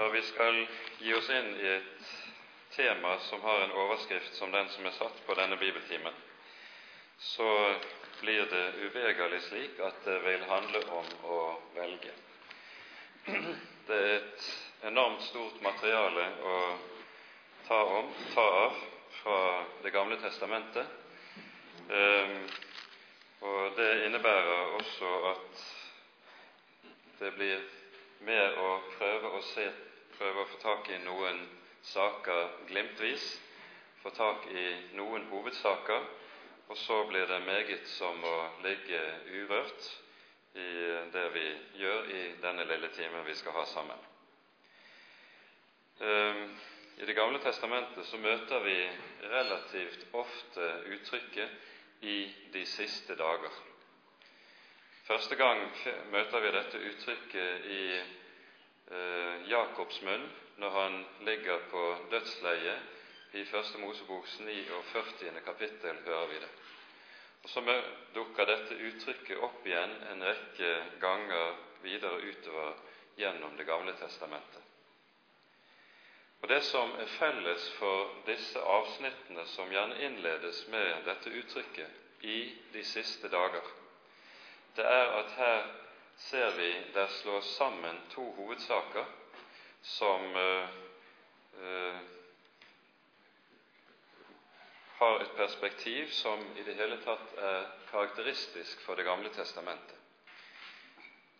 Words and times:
Når 0.00 0.08
vi 0.10 0.20
skal 0.22 0.66
gi 0.98 1.10
oss 1.12 1.26
inn 1.28 1.48
i 1.60 1.66
et 1.68 2.04
tema 2.72 3.18
som 3.20 3.42
har 3.44 3.64
en 3.66 3.72
overskrift 3.82 4.34
som 4.34 4.52
den 4.52 4.68
som 4.72 4.86
er 4.88 4.94
satt 4.96 5.18
på 5.26 5.34
denne 5.36 5.58
bibeltimen, 5.60 6.14
så 7.20 7.48
blir 8.22 8.46
det 8.48 8.62
uvegerlig 8.86 9.42
slik 9.44 9.82
at 9.84 9.98
det 10.06 10.14
vil 10.24 10.46
handle 10.48 10.80
om 11.00 11.10
å 11.34 11.40
velge. 11.74 12.14
Det 13.26 13.98
er 13.98 14.14
et 14.14 14.46
enormt 14.88 15.26
stort 15.26 15.60
materiale 15.68 16.24
å 16.48 16.56
ta, 17.68 17.82
om, 17.98 18.08
ta 18.32 18.46
av 18.62 18.80
fra 19.18 19.36
Det 19.82 19.92
gamle 19.92 20.16
testamentet. 20.24 20.96
Ehm, 21.92 22.48
og 23.44 23.76
det 23.76 23.90
innebærer 24.06 24.72
også 24.80 25.12
at 25.34 25.68
det 27.20 27.34
blir 27.36 27.68
mer 28.24 28.58
å 28.64 28.74
prøve 28.96 29.36
å 29.36 29.44
se, 29.52 29.68
prøve 30.20 30.42
å 30.42 30.48
få 30.50 30.58
tak 30.60 30.88
i 30.92 30.98
noen 31.00 31.38
saker 31.88 32.50
glimtvis, 32.68 33.22
få 34.02 34.10
tak 34.12 34.44
i 34.52 34.64
noen 34.98 35.24
hovedsaker, 35.30 36.04
og 36.68 36.76
så 36.76 36.98
blir 37.08 37.24
det 37.30 37.38
meget 37.46 37.88
som 37.96 38.20
å 38.28 38.36
ligge 38.60 39.00
urørt 39.32 39.88
i 40.60 40.66
det 41.14 41.24
vi 41.32 41.46
gjør 41.80 42.10
i 42.12 42.20
denne 42.42 42.68
lille 42.68 42.92
timen 42.92 43.24
vi 43.24 43.38
skal 43.38 43.56
ha 43.56 43.64
sammen. 43.72 44.04
Ehm, 46.04 46.44
I 47.00 47.06
Det 47.08 47.16
gamle 47.16 47.40
testamentet 47.40 48.04
så 48.06 48.18
møter 48.20 48.60
vi 48.60 48.76
relativt 49.24 50.04
ofte 50.12 50.66
uttrykket 50.84 51.50
'i 52.02 52.30
de 52.52 52.66
siste 52.66 53.14
dager'. 53.16 53.60
Første 55.06 55.36
gang 55.36 55.70
møter 56.10 56.40
vi 56.40 56.50
dette 56.50 56.78
uttrykket 56.78 57.64
i 57.64 58.02
eh, 58.90 59.50
Jakobs 59.50 60.02
munn 60.02 60.26
når 60.60 60.70
han 60.70 61.04
ligger 61.26 61.58
på 61.70 61.84
dødsleiet 62.10 62.78
i 63.32 63.44
Første 63.44 63.78
Moseboks 63.78 64.38
49. 64.40 65.40
kapittel, 65.44 65.96
hører 66.04 66.26
vi 66.26 66.34
det. 66.34 66.50
Og 67.42 67.50
Så 67.50 67.82
dukker 68.14 68.44
dette 68.44 68.74
uttrykket 68.74 69.38
opp 69.38 69.66
igjen 69.66 69.92
en 70.10 70.24
rekke 70.26 70.72
ganger 71.00 71.54
videre 71.82 72.20
utover 72.20 72.74
gjennom 73.16 73.56
Det 73.56 73.66
gamle 73.66 73.92
testamentet. 73.92 74.62
Og 76.42 76.48
Det 76.48 76.62
som 76.64 76.92
er 76.98 77.06
felles 77.06 77.70
for 77.78 78.14
disse 78.26 78.60
avsnittene, 78.60 79.46
som 79.46 79.72
gjerne 79.72 80.00
innledes 80.02 80.66
med 80.68 81.04
dette 81.04 81.30
uttrykket 81.30 81.90
'i 82.22 82.56
de 82.72 82.84
siste 82.84 83.28
dager', 83.28 83.72
det 84.76 84.84
er 84.84 85.06
at 85.18 85.30
her 85.30 85.64
ser 86.20 86.50
vi 86.56 86.70
der 86.94 87.06
slås 87.06 87.54
sammen 87.56 88.00
to 88.10 88.30
hovedsaker 88.36 89.04
som 89.82 90.36
eh, 90.36 90.68
eh, 91.62 92.00
har 94.98 95.20
et 95.20 95.36
perspektiv 95.36 96.08
som 96.08 96.44
i 96.56 96.62
det 96.62 96.74
hele 96.76 96.98
tatt 97.00 97.32
er 97.38 97.70
karakteristisk 97.90 98.80
for 98.84 98.94
Det 98.94 99.04
gamle 99.04 99.32
testamentet. 99.32 99.96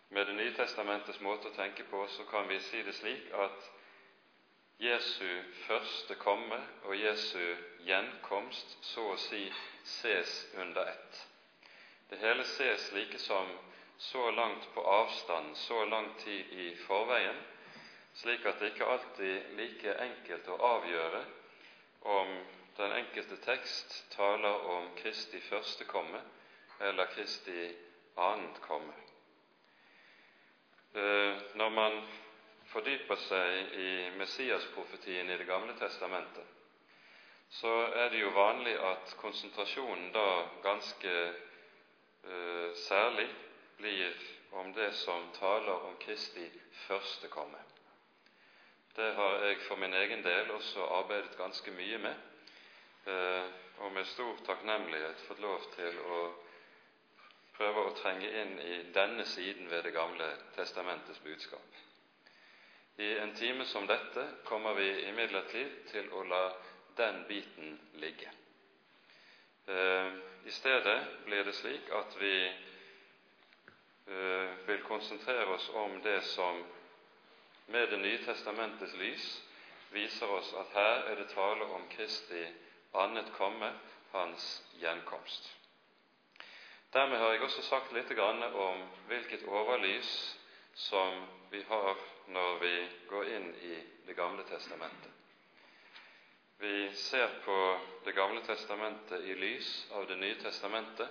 Med 0.09 0.25
Det 0.27 0.33
nye 0.33 0.53
testamentets 0.57 1.21
måte 1.21 1.47
å 1.51 1.55
tenke 1.55 1.83
på 1.83 2.07
så 2.07 2.25
kan 2.25 2.49
vi 2.49 2.59
si 2.59 2.81
det 2.83 2.95
slik 2.97 3.29
at 3.33 3.69
Jesu 4.81 5.43
første 5.67 6.15
komme 6.15 6.57
og 6.83 6.97
Jesu 6.97 7.55
gjenkomst 7.85 8.79
så 8.81 9.11
å 9.13 9.17
si 9.29 9.45
ses 9.85 10.47
under 10.57 10.89
ett. 10.89 11.27
Det 12.09 12.17
hele 12.17 12.43
ses 12.43 12.91
like 12.91 13.19
som 13.19 13.53
så 14.01 14.31
langt 14.31 14.73
på 14.73 14.81
avstand, 14.81 15.57
så 15.57 15.85
lang 15.85 16.09
tid 16.17 16.45
i 16.53 16.75
forveien, 16.75 17.37
slik 18.13 18.45
at 18.45 18.59
det 18.59 18.71
ikke 18.71 18.87
alltid 18.89 19.35
er 19.35 19.51
like 19.59 19.93
enkelt 20.05 20.49
å 20.49 20.57
avgjøre 20.69 21.21
om 22.13 22.31
den 22.79 22.95
enkelte 22.97 23.37
tekst 23.45 23.93
taler 24.15 24.65
om 24.73 24.89
Kristi 24.97 25.41
første 25.45 25.85
komme 25.85 26.21
eller 26.81 27.11
Kristi 27.13 27.67
annet 28.17 28.57
komme. 28.65 28.95
Eh, 30.97 31.37
når 31.61 31.69
man 31.69 32.01
fordyper 32.73 33.21
seg 33.27 33.77
i 33.85 33.91
Messias-profetien 34.17 35.29
i 35.29 35.37
Det 35.37 35.47
gamle 35.47 35.77
testamentet, 35.77 36.57
så 37.49 37.71
er 37.93 38.09
det 38.09 38.25
jo 38.25 38.33
vanlig 38.33 38.75
at 38.79 39.15
konsentrasjonen 39.21 40.11
da 40.15 40.27
ganske 40.63 41.15
Eh, 42.23 42.75
særlig 42.75 43.29
blir 43.81 44.13
om 44.51 44.73
det 44.73 44.91
som 44.93 45.27
taler 45.39 45.85
om 45.87 45.97
Kristi 45.97 46.51
første 46.87 47.27
komme. 47.27 47.57
Det 48.95 49.13
har 49.15 49.45
jeg 49.45 49.61
for 49.67 49.79
min 49.79 49.93
egen 49.93 50.23
del 50.23 50.51
også 50.51 50.85
arbeidet 50.99 51.37
ganske 51.37 51.71
mye 51.71 51.97
med, 51.97 52.15
eh, 53.07 53.45
og 53.77 53.91
med 53.91 54.05
stor 54.05 54.37
takknemlighet 54.45 55.23
fått 55.27 55.39
lov 55.39 55.63
til 55.75 55.99
å 55.99 56.19
prøve 57.55 57.85
å 57.87 57.95
trenge 57.95 58.29
inn 58.41 58.59
i 58.59 58.81
denne 58.93 59.25
siden 59.25 59.69
ved 59.69 59.83
Det 59.83 59.93
gamle 59.93 60.27
testamentets 60.55 61.19
budskap. 61.19 61.79
I 62.97 63.17
en 63.17 63.33
time 63.35 63.65
som 63.65 63.87
dette 63.87 64.27
kommer 64.45 64.73
vi 64.73 65.07
imidlertid 65.07 65.87
til 65.91 66.09
å 66.11 66.23
la 66.23 66.51
den 66.97 67.23
biten 67.27 67.79
ligge. 67.93 68.29
Eh, 69.67 70.11
I 70.45 70.51
stedet 70.51 70.99
blir 71.25 71.43
det 71.43 71.55
slik 71.55 71.89
at 71.95 72.17
vi 72.19 72.51
vil 74.65 74.81
konsentrere 74.87 75.45
oss 75.55 75.69
om 75.69 76.01
det 76.01 76.21
som 76.21 76.63
med 77.65 77.89
Det 77.89 77.97
nye 77.97 78.17
testamentets 78.25 78.93
lys 78.93 79.25
viser 79.91 80.31
oss 80.31 80.53
at 80.53 80.73
her 80.73 81.05
er 81.11 81.15
det 81.15 81.29
tale 81.31 81.65
om 81.75 81.87
Kristi 81.91 82.43
annet 82.93 83.31
komme, 83.37 83.73
Hans 84.11 84.63
gjenkomst. 84.81 85.45
Dermed 86.93 87.19
har 87.19 87.31
jeg 87.31 87.43
også 87.45 87.61
sagt 87.63 87.93
litt 87.95 88.11
om 88.19 88.81
hvilket 89.07 89.45
overlys 89.47 90.09
som 90.75 91.21
vi 91.51 91.61
har 91.63 91.95
når 92.27 92.57
vi 92.59 92.75
går 93.07 93.25
inn 93.35 93.55
i 93.55 93.77
Det 94.05 94.15
gamle 94.15 94.43
testamentet. 94.43 95.11
Vi 96.59 96.89
ser 96.93 97.27
på 97.45 97.79
Det 98.03 98.11
gamle 98.11 98.41
testamentet 98.41 99.23
i 99.23 99.35
lys 99.35 99.87
av 99.91 100.07
Det 100.07 100.15
nye 100.15 100.35
testamentet, 100.35 101.07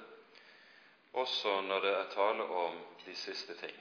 også 1.13 1.61
når 1.61 1.81
det 1.81 1.95
er 1.95 2.11
tale 2.15 2.45
om 2.45 2.77
de 3.07 3.15
siste 3.15 3.55
ting. 3.55 3.77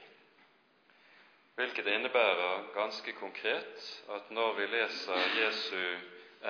Hvilket 1.54 1.86
innebærer 1.86 2.72
ganske 2.74 3.12
konkret 3.12 4.02
at 4.10 4.30
når 4.30 4.52
vi 4.52 4.66
leser 4.66 5.26
Jesu 5.42 5.98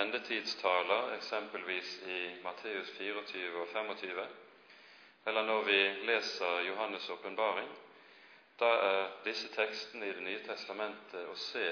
endetidstaler, 0.00 1.14
eksempelvis 1.16 1.98
i 2.06 2.18
Matteus 2.42 2.90
24 2.98 3.60
og 3.60 3.68
25, 3.68 4.26
eller 5.26 5.42
når 5.42 5.62
vi 5.62 5.80
leser 6.06 6.60
Johannes' 6.68 7.12
åpenbaring, 7.12 7.70
da 8.60 8.66
er 8.66 9.08
disse 9.24 9.48
tekstene 9.48 10.06
i 10.06 10.12
Det 10.12 10.22
nye 10.22 10.42
testamentet 10.46 11.26
å 11.26 11.34
se 11.34 11.66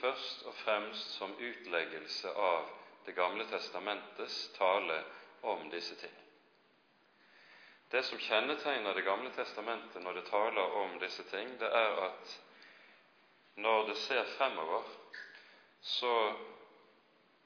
først 0.00 0.46
og 0.46 0.54
fremst 0.54 1.16
som 1.18 1.36
utleggelse 1.38 2.32
av 2.32 2.68
det 3.06 3.14
gamle 3.14 3.44
testamentets 3.44 4.48
tale 4.58 5.02
om 5.42 5.70
disse 5.70 5.94
ting. 5.94 6.19
Det 7.90 8.02
som 8.02 8.18
kjennetegner 8.18 8.94
Det 8.94 9.02
gamle 9.02 9.30
testamentet 9.34 10.02
når 10.02 10.12
det 10.12 10.28
taler 10.30 10.76
om 10.78 10.98
disse 11.02 11.24
ting, 11.30 11.56
det 11.58 11.66
er 11.66 11.96
at 12.06 12.36
når 13.56 13.86
det 13.88 13.96
ser 13.96 14.24
fremover, 14.36 14.84
så 15.82 16.12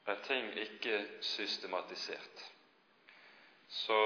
er 0.05 0.21
ting 0.27 0.51
ikke 0.59 0.99
systematisert. 1.21 2.45
Så 3.67 3.97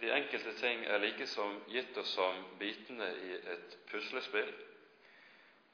de 0.00 0.12
enkelte 0.16 0.56
ting 0.56 0.84
er 0.86 0.98
like 0.98 1.26
som 1.26 1.60
gitt 1.68 1.96
oss 2.00 2.14
som 2.16 2.40
bitene 2.58 3.10
i 3.12 3.36
et 3.52 3.76
puslespill, 3.90 4.54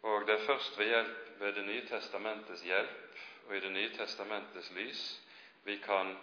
og 0.03 0.27
det 0.27 0.35
er 0.35 0.47
først 0.47 0.79
ved, 0.79 0.87
hjelp, 0.87 1.23
ved 1.39 1.53
Det 1.53 1.65
nye 1.65 1.87
testamentets 1.87 2.63
hjelp 2.63 3.23
og 3.47 3.57
i 3.57 3.61
Det 3.61 3.73
nye 3.73 3.95
testamentets 3.95 4.71
lys 4.71 5.21
vi 5.65 5.77
kan 5.83 6.17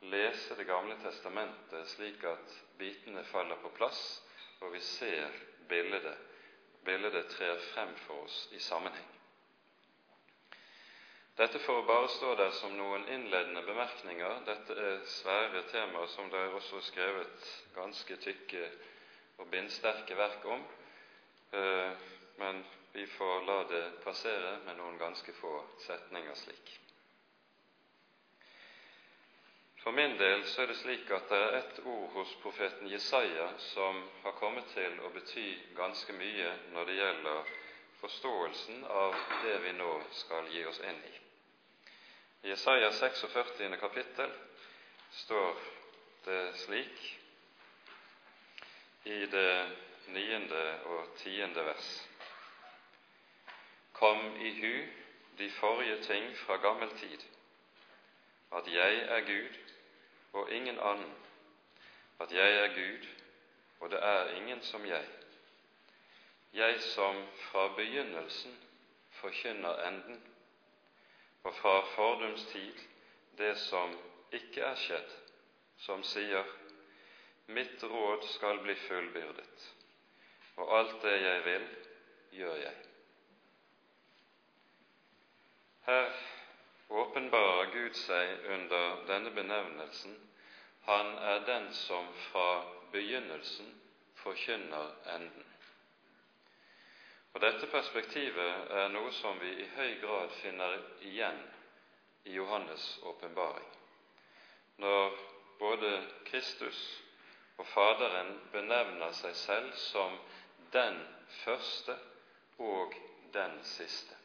lese 0.00 0.54
Det 0.54 0.64
gamle 0.64 0.96
testamentet 1.02 1.88
slik 1.88 2.24
at 2.24 2.56
bitene 2.78 3.24
faller 3.24 3.56
på 3.62 3.68
plass, 3.76 4.22
og 4.60 4.72
vi 4.72 4.80
ser 4.80 5.30
bildet. 5.68 6.18
Bildet 6.84 7.26
trer 7.34 7.58
frem 7.74 7.94
for 8.06 8.24
oss 8.24 8.48
i 8.52 8.60
sammenheng. 8.62 9.08
Dette 11.38 11.58
får 11.58 11.82
bare 11.86 12.08
stå 12.08 12.34
der 12.34 12.50
som 12.50 12.72
noen 12.74 13.04
innledende 13.14 13.62
bemerkninger. 13.62 14.40
Dette 14.46 14.74
er 14.74 15.04
svære 15.06 15.62
temaer 15.70 16.10
som 16.10 16.30
det 16.32 16.40
er 16.40 16.56
også 16.58 16.80
skrevet 16.82 17.52
ganske 17.76 18.16
tykke 18.24 18.64
og 19.38 19.46
bindsterke 19.52 20.16
verk 20.18 20.48
om. 20.50 20.66
Eh, 21.52 21.92
men 22.42 22.64
vi 22.92 23.06
får 23.06 23.46
la 23.46 23.62
det 23.70 23.84
passere 24.02 24.58
med 24.66 24.80
noen 24.80 24.98
ganske 24.98 25.32
få 25.38 25.54
setninger 25.86 26.34
slik. 26.42 26.78
For 29.82 29.92
min 29.92 30.16
del 30.18 30.42
så 30.44 30.62
er 30.62 30.66
det 30.66 30.76
slik 30.80 31.10
at 31.14 31.28
det 31.30 31.38
er 31.38 31.56
ett 31.60 31.78
ord 31.86 32.10
hos 32.16 32.32
profeten 32.42 32.90
Jesaja 32.90 33.46
som 33.70 34.00
har 34.24 34.34
kommet 34.40 34.66
til 34.74 34.98
å 35.06 35.10
bety 35.14 35.46
ganske 35.78 36.12
mye 36.18 36.50
når 36.74 36.88
det 36.90 36.96
gjelder 36.98 37.52
forståelsen 38.00 38.82
av 38.84 39.14
det 39.44 39.54
vi 39.62 39.72
nå 39.78 39.92
skal 40.18 40.50
gi 40.50 40.64
oss 40.66 40.80
inn 40.82 40.98
i. 41.08 41.14
I 42.42 42.52
Jesaja 42.52 42.90
46. 42.92 43.78
kapittel 43.80 44.34
står 45.22 45.62
det 46.26 46.42
slik 46.64 47.06
i 49.04 49.20
det 49.30 49.52
niende 50.14 50.64
og 50.90 51.14
tiende 51.22 51.64
vers. 51.70 51.88
Kom 53.92 54.20
i 54.42 54.52
hu 54.58 54.74
de 55.38 55.50
forrige 55.62 56.02
ting 56.10 56.28
fra 56.44 56.58
gammel 56.62 56.90
tid, 56.98 57.24
at 58.52 58.68
jeg 58.74 59.02
er 59.16 59.26
Gud 59.32 59.67
og 60.32 60.52
ingen 60.52 60.78
annen, 60.78 61.14
at 62.20 62.32
jeg 62.32 62.54
er 62.64 62.74
Gud 62.74 63.08
og 63.80 63.90
det 63.90 63.98
er 64.04 64.34
ingen 64.34 64.62
som 64.62 64.86
jeg, 64.86 65.04
jeg 66.52 66.80
som 66.80 67.26
fra 67.36 67.68
begynnelsen 67.76 68.58
forkynner 69.10 69.86
enden, 69.88 70.22
og 71.42 71.54
fra 71.54 71.80
fordums 71.94 72.44
tid 72.44 72.74
det 73.38 73.56
som 73.58 73.94
ikke 74.32 74.60
er 74.60 74.74
skjedd, 74.74 75.12
som 75.78 76.02
sier 76.04 76.56
Mitt 77.48 77.82
råd 77.82 78.26
skal 78.28 78.58
bli 78.60 78.74
fullbyrdet, 78.76 79.68
og 80.56 80.72
alt 80.78 80.98
det 81.02 81.14
jeg 81.22 81.44
vil, 81.44 81.62
gjør 82.36 82.58
jeg. 82.60 82.74
Her 85.86 86.10
åpenbarer 86.88 87.70
Gud 87.72 87.96
seg 87.96 88.48
under 88.54 89.04
denne 89.06 89.30
benevnelsen. 89.30 90.16
Han 90.88 91.14
er 91.18 91.44
den 91.46 91.72
som 91.74 92.06
fra 92.30 92.64
begynnelsen 92.92 93.74
forkynner 94.22 94.94
enden. 95.14 95.44
Og 97.34 97.40
Dette 97.44 97.68
perspektivet 97.70 98.70
er 98.80 98.88
noe 98.90 99.12
som 99.12 99.36
vi 99.40 99.50
i 99.62 99.66
høy 99.76 99.98
grad 100.00 100.32
finner 100.40 100.78
igjen 101.06 101.42
i 102.24 102.34
Johannes' 102.38 102.98
åpenbaring. 103.06 103.68
Når 104.82 105.18
både 105.58 105.92
Kristus 106.24 106.80
og 107.58 107.66
Faderen 107.66 108.32
benevner 108.52 109.12
seg 109.12 109.36
selv 109.36 109.72
som 109.76 110.18
den 110.72 110.98
første 111.44 111.96
og 112.58 112.94
den 113.34 113.58
siste. 113.62 114.17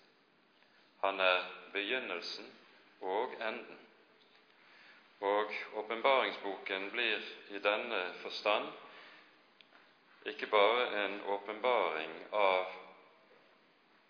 Han 1.04 1.20
er 1.20 1.44
begynnelsen 1.74 2.46
og 3.02 3.34
enden. 3.50 3.80
Og 5.20 5.52
åpenbaringsboken 5.74 6.86
blir 6.92 7.26
i 7.50 7.60
denne 7.60 8.00
forstand 8.22 8.70
ikke 10.32 10.48
bare 10.48 10.86
en 11.06 11.18
åpenbaring 11.36 12.14
av 12.32 12.72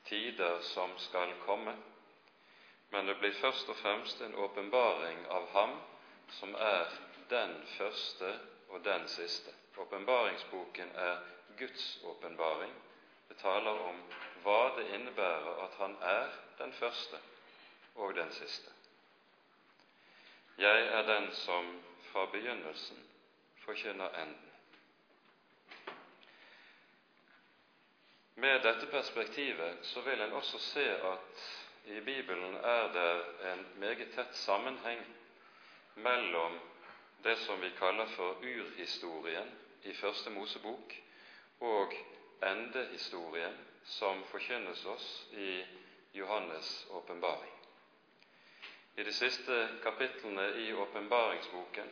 tider 0.05 0.59
som 0.61 0.93
skal 0.97 1.33
komme, 1.45 1.73
men 2.89 3.09
det 3.09 3.17
blir 3.19 3.33
først 3.41 3.69
og 3.73 3.77
fremst 3.81 4.21
en 4.21 4.35
åpenbaring 4.35 5.25
av 5.33 5.49
Ham 5.55 5.73
som 6.37 6.53
er 6.55 6.93
den 7.29 7.55
første 7.77 8.35
og 8.69 8.85
den 8.85 9.07
siste. 9.07 9.53
Åpenbaringsboken 9.77 10.93
er 10.95 11.17
Guds 11.57 11.99
åpenbaring. 12.03 12.73
Det 13.29 13.37
taler 13.41 13.81
om 13.89 14.03
hva 14.43 14.75
det 14.77 14.87
innebærer 14.95 15.63
at 15.63 15.75
Han 15.79 15.97
er 16.01 16.29
den 16.57 16.73
første 16.73 17.19
og 17.95 18.15
den 18.15 18.31
siste. 18.31 18.71
Jeg 20.57 20.87
er 20.87 21.01
den 21.01 21.31
som 21.31 21.83
fra 22.11 22.25
begynnelsen 22.25 23.09
forkynner 23.65 24.09
enden. 24.21 24.49
Med 28.35 28.59
dette 28.59 28.87
perspektivet 28.87 29.77
så 29.81 30.01
vil 30.01 30.21
en 30.21 30.33
også 30.33 30.59
se 30.59 30.85
at 30.91 31.43
i 31.85 31.99
Bibelen 31.99 32.55
er 32.55 32.87
det 32.93 33.25
en 33.53 33.65
meget 33.79 34.11
tett 34.15 34.35
sammenheng 34.35 35.01
mellom 35.95 36.59
det 37.23 37.37
som 37.37 37.61
vi 37.61 37.69
kaller 37.79 38.05
for 38.05 38.39
urhistorien 38.43 39.51
i 39.83 39.93
Første 39.93 40.29
Mosebok, 40.29 40.93
og 41.59 41.93
endehistorien 42.43 43.57
som 43.85 44.23
forkynnes 44.23 44.85
oss 44.85 45.27
i 45.31 45.65
Johannes' 46.11 46.85
åpenbaring. 46.89 47.51
I 48.95 49.03
de 49.03 49.11
siste 49.11 49.69
kapitlene 49.83 50.47
i 50.49 50.73
åpenbaringsboken, 50.73 51.87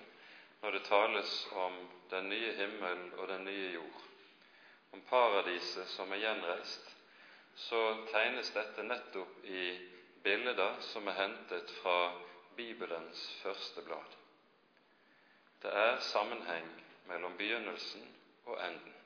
når 0.61 0.71
det 0.71 0.83
tales 0.85 1.47
om 1.51 1.89
den 2.09 2.29
nye 2.29 2.53
himmel 2.53 3.07
og 3.17 3.27
den 3.27 3.43
nye 3.45 3.71
jord, 3.73 4.01
om 4.91 5.01
paradiset 5.01 5.87
som 5.89 6.11
er 6.11 6.21
gjenreist, 6.21 6.95
så 7.55 7.81
tegnes 8.11 8.51
dette 8.53 8.83
nettopp 8.83 9.43
i 9.45 9.65
bilder 10.23 10.77
som 10.85 11.07
er 11.07 11.17
hentet 11.17 11.71
fra 11.81 12.13
Bibelens 12.55 13.25
første 13.41 13.81
blad. 13.81 14.17
Det 15.61 15.73
er 15.73 15.99
sammenheng 15.99 16.69
mellom 17.09 17.37
begynnelsen 17.37 18.05
og 18.45 18.57
enden. 18.61 19.00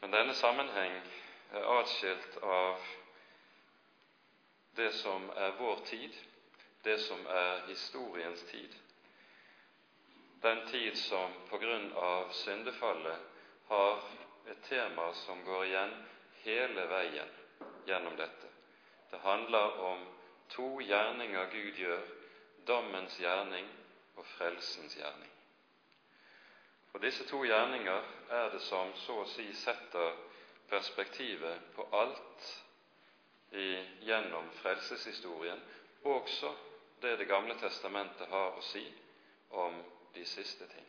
Men 0.00 0.10
denne 0.10 0.34
sammenheng 0.34 0.94
er 1.52 1.66
atskilt 1.78 2.38
av 2.42 2.84
det 4.78 4.92
som 4.96 5.26
er 5.36 5.56
vår 5.58 5.82
tid, 5.90 6.14
det 6.84 6.98
som 7.04 7.26
er 7.26 7.66
historiens 7.68 8.42
tid, 8.48 8.76
den 10.40 10.62
tid 10.70 10.96
som 10.96 11.34
på 11.50 11.58
grunn 11.60 11.90
av 11.92 12.30
syndefallet 12.32 13.26
har 13.68 13.98
et 14.48 14.62
tema 14.68 15.10
som 15.14 15.42
går 15.44 15.66
igjen 15.66 15.92
hele 16.44 16.86
veien 16.88 17.34
gjennom 17.86 18.16
dette. 18.16 18.48
Det 19.10 19.20
handler 19.20 19.76
om 19.90 20.06
to 20.54 20.70
gjerninger 20.80 21.52
Gud 21.52 21.76
gjør, 21.84 22.06
dommens 22.66 23.18
gjerning 23.20 23.68
og 24.16 24.24
frelsens 24.38 24.96
gjerning. 24.96 25.29
Og 26.92 27.02
Disse 27.02 27.24
to 27.28 27.44
gjerninger 27.44 28.02
er 28.30 28.48
det 28.50 28.60
som 28.66 28.90
så 29.04 29.20
å 29.22 29.28
si 29.30 29.46
setter 29.54 30.16
perspektivet 30.70 31.68
på 31.76 31.86
alt 31.94 32.48
i, 33.52 33.68
gjennom 34.06 34.50
frelseshistorien, 34.62 35.62
også 36.04 36.54
det 37.00 37.16
Det 37.18 37.26
gamle 37.28 37.54
testamentet 37.56 38.28
har 38.28 38.58
å 38.58 38.62
si 38.62 38.82
om 39.50 39.78
de 40.14 40.24
siste 40.26 40.66
ting. 40.68 40.86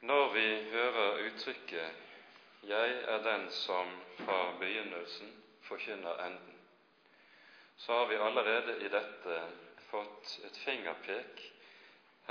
Når 0.00 0.28
vi 0.32 0.46
hører 0.70 1.22
uttrykket 1.26 1.94
'Jeg 2.62 3.00
er 3.14 3.18
den 3.24 3.50
som 3.50 4.02
fra 4.16 4.52
begynnelsen 4.58 5.32
forkynner 5.62 6.26
enden', 6.26 6.60
så 7.76 7.92
har 7.92 8.06
vi 8.06 8.14
allerede 8.16 8.84
i 8.84 8.88
dette 8.88 9.40
fått 9.90 10.40
et 10.44 10.56
fingerpek 10.56 11.49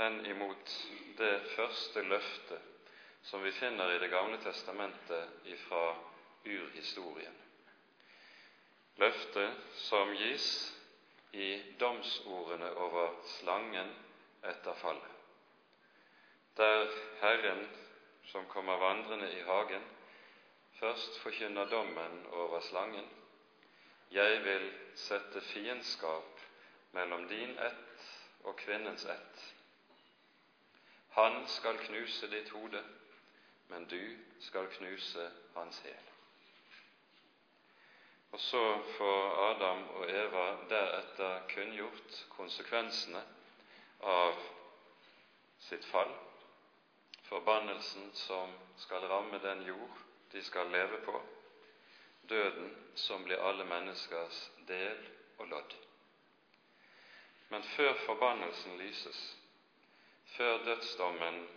hen 0.00 0.26
imot 0.26 0.76
det 1.18 1.34
første 1.52 2.02
løftet 2.02 2.68
som 3.28 3.42
vi 3.44 3.52
finner 3.52 3.92
i 3.92 3.98
Det 4.00 4.08
gamle 4.08 4.38
testamentet 4.40 5.44
ifra 5.44 5.96
urhistorien. 6.44 7.36
Løftet 8.96 9.76
som 9.76 10.14
gis 10.16 10.46
i 11.36 11.50
domsordene 11.80 12.70
over 12.80 13.12
slangen 13.36 13.92
etter 14.40 14.80
fallet, 14.80 15.12
der 16.56 16.88
Herren, 17.20 17.62
som 18.32 18.48
kommer 18.48 18.80
vandrende 18.80 19.28
i 19.36 19.44
hagen, 19.44 19.84
først 20.80 21.20
forkynner 21.20 21.68
dommen 21.68 22.26
over 22.32 22.60
slangen. 22.60 23.08
Jeg 24.10 24.42
vil 24.44 24.70
sette 24.96 25.40
fiendskap 25.52 26.40
mellom 26.96 27.28
din 27.28 27.58
ett 27.58 28.10
og 28.48 28.56
kvinnens 28.56 29.04
ett, 29.04 29.50
han 31.10 31.42
skal 31.48 31.78
knuse 31.78 32.30
ditt 32.30 32.50
hode, 32.50 32.82
men 33.68 33.86
du 33.86 34.16
skal 34.40 34.66
knuse 34.66 35.30
hans 35.54 35.78
hæl. 35.84 36.10
Og 38.32 38.40
så 38.40 38.62
får 38.96 39.50
Adam 39.50 39.88
og 39.88 40.10
Eva 40.10 40.46
deretter 40.70 41.40
kunngjort 41.50 42.26
konsekvensene 42.30 43.22
av 44.06 44.38
sitt 45.60 45.84
fall, 45.84 46.12
forbannelsen 47.26 48.12
som 48.14 48.54
skal 48.78 49.06
ramme 49.10 49.42
den 49.42 49.66
jord 49.66 49.98
de 50.32 50.42
skal 50.42 50.70
leve 50.70 51.02
på, 51.04 51.20
døden 52.30 52.70
som 52.94 53.24
blir 53.26 53.42
alle 53.42 53.66
menneskers 53.66 54.50
del 54.68 55.02
og 55.38 55.46
lodd. 55.50 55.74
Men 57.50 57.62
før 57.62 57.94
forbannelsen 58.06 58.78
lyses, 58.78 59.20
før 60.36 60.64
dødsdommen 60.64 61.48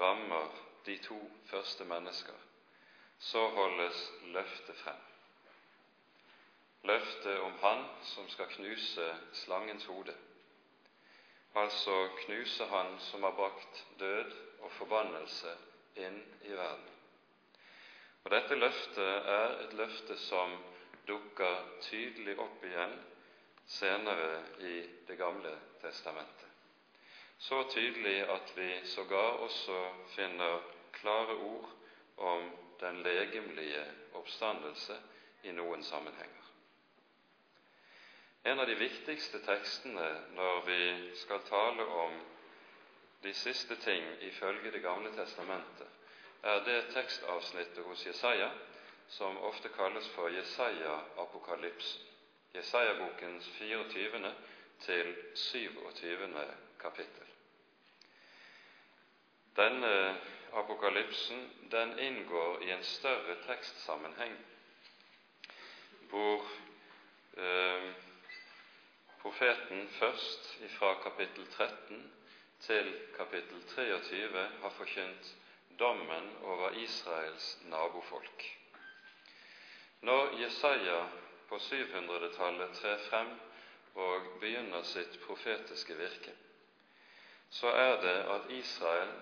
rammer 0.00 0.48
de 0.86 0.96
to 0.98 1.30
første 1.46 1.84
mennesker, 1.84 2.34
så 3.18 3.48
holdes 3.48 4.12
løftet 4.22 4.76
frem. 4.76 5.02
Løftet 6.82 7.40
om 7.40 7.52
Han 7.60 7.84
som 8.02 8.28
skal 8.28 8.46
knuse 8.46 9.16
slangens 9.32 9.84
hode, 9.84 10.14
altså 11.54 12.08
knuse 12.26 12.66
Han 12.66 12.98
som 13.00 13.22
har 13.22 13.30
brakt 13.30 13.86
død 13.98 14.32
og 14.60 14.72
forbannelse 14.72 15.56
inn 15.96 16.20
i 16.42 16.52
verden. 16.52 16.90
Og 18.24 18.30
dette 18.32 18.56
løftet 18.56 19.28
er 19.36 19.58
et 19.64 19.76
løfte 19.76 20.16
som 20.16 20.56
dukker 21.08 21.60
tydelig 21.84 22.38
opp 22.40 22.64
igjen 22.64 22.96
senere 23.68 24.42
i 24.60 24.80
Det 25.08 25.18
gamle 25.20 25.52
testamentet. 25.82 26.43
Så 27.44 27.62
tydelig 27.70 28.22
at 28.30 28.52
vi 28.56 28.80
sågar 28.84 29.36
også 29.44 29.92
finner 30.16 30.62
klare 30.92 31.34
ord 31.36 31.70
om 32.16 32.46
den 32.80 33.02
legemlige 33.02 33.82
oppstandelse 34.14 34.96
i 35.42 35.52
noen 35.52 35.82
sammenhenger. 35.84 36.46
En 38.44 38.60
av 38.60 38.66
de 38.66 38.78
viktigste 38.80 39.42
tekstene 39.44 40.06
når 40.38 40.62
vi 40.70 40.78
skal 41.20 41.44
tale 41.50 41.84
om 41.84 42.16
de 43.26 43.34
siste 43.34 43.76
ting 43.76 44.08
ifølge 44.20 44.70
Det 44.70 44.82
gamle 44.82 45.12
testamentet, 45.12 45.88
er 46.42 46.64
det 46.64 46.92
tekstavsnittet 46.96 47.84
hos 47.84 48.06
Jesaja 48.06 48.50
som 49.08 49.38
ofte 49.38 49.68
kalles 49.68 50.08
for 50.08 50.28
Jesaja-apokalypsen, 50.28 52.02
Jesaja-bokens 52.54 53.48
24. 53.58 54.34
til 54.80 55.16
27. 55.34 56.44
kapittel. 56.80 57.23
Denne 59.56 60.16
apokalypsen 60.52 61.50
den 61.70 61.98
inngår 61.98 62.62
i 62.62 62.70
en 62.70 62.82
større 62.82 63.36
tekstsammenheng 63.46 64.34
hvor 66.10 66.42
eh, 67.36 67.86
profeten 69.22 69.88
først 69.88 70.50
fra 70.78 70.94
kapittel 71.02 71.46
13 71.46 72.12
til 72.60 72.92
kapittel 73.16 73.62
23 73.74 74.48
har 74.62 74.70
forkynt 74.70 75.36
dommen 75.78 76.36
over 76.42 76.70
Israels 76.70 77.58
nabofolk. 77.62 78.44
Når 80.00 80.40
Jesaja 80.42 81.00
på 81.48 81.56
700-tallet 81.56 82.72
trer 82.78 82.98
frem 83.08 83.30
og 83.94 84.26
begynner 84.40 84.82
sitt 84.82 85.18
profetiske 85.26 85.96
virke, 85.98 86.34
så 87.50 87.70
er 87.70 88.00
det 88.02 88.18
at 88.36 88.50
Israel 88.50 89.14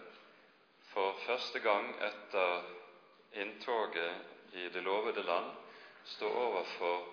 for 0.93 1.17
første 1.27 1.59
gang 1.65 1.95
etter 2.05 2.63
inntoget 3.33 4.53
i 4.53 4.69
det 4.69 4.83
lovede 4.83 5.23
land 5.23 5.51
står 6.05 6.35
overfor 6.35 7.07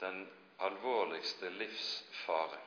den 0.00 0.22
alvorligste 0.58 1.50
livsfare. 1.50 2.60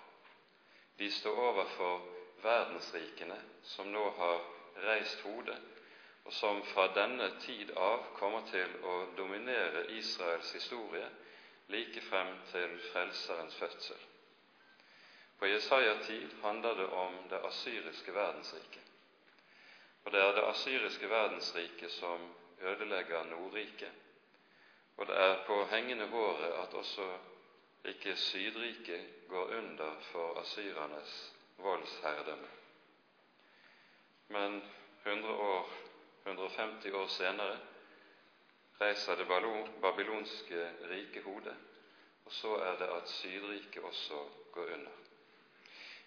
De 0.99 1.11
står 1.11 1.39
overfor 1.49 2.03
verdensrikene 2.43 3.39
som 3.63 3.89
nå 3.91 4.03
har 4.17 4.41
reist 4.85 5.21
hodet, 5.25 5.57
og 6.25 6.33
som 6.33 6.61
fra 6.63 6.87
denne 6.95 7.31
tid 7.41 7.73
av 7.77 8.05
kommer 8.19 8.45
til 8.51 8.77
å 8.85 8.95
dominere 9.17 9.87
Israels 9.97 10.53
historie 10.53 11.09
like 11.73 12.01
frem 12.01 12.35
til 12.51 12.77
Frelserens 12.91 13.55
fødsel. 13.55 13.99
På 15.39 15.49
Jesaja-tid 15.49 16.29
handler 16.41 16.75
det 16.79 16.87
om 16.87 17.17
det 17.29 17.41
asyriske 17.45 18.13
verdensriket. 18.15 18.92
Og 20.03 20.11
det 20.11 20.21
er 20.21 20.31
det 20.35 20.47
asyriske 20.49 21.09
verdensriket 21.09 21.91
som 21.91 22.35
ødelegger 22.61 23.23
Nordriket. 23.23 23.91
Og 24.97 25.07
det 25.07 25.17
er 25.17 25.45
på 25.45 25.65
hengende 25.65 26.07
håret 26.07 26.51
at 26.63 26.73
også 26.73 27.17
ikke 27.85 28.15
Sydriket 28.15 29.05
går 29.29 29.45
under 29.45 29.99
for 29.99 30.39
asyrernes 30.39 31.33
voldsherredømme. 31.57 32.47
Men 34.27 34.63
100 35.05 35.33
år, 35.33 35.69
150 36.25 36.93
år 36.93 37.07
senere 37.07 37.59
reiser 38.81 39.15
det 39.15 39.27
babylonske 39.81 40.71
riket 40.89 41.23
hodet, 41.23 41.55
og 42.25 42.31
så 42.31 42.55
er 42.55 42.77
det 42.77 42.87
at 42.95 43.09
Sydriket 43.09 43.83
også 43.83 44.25
går 44.51 44.63
under. 44.63 44.91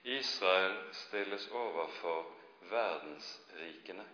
Israel 0.05 0.77
stilles 0.93 1.49
overfor 1.49 2.27
verdensrikene. 2.71 4.07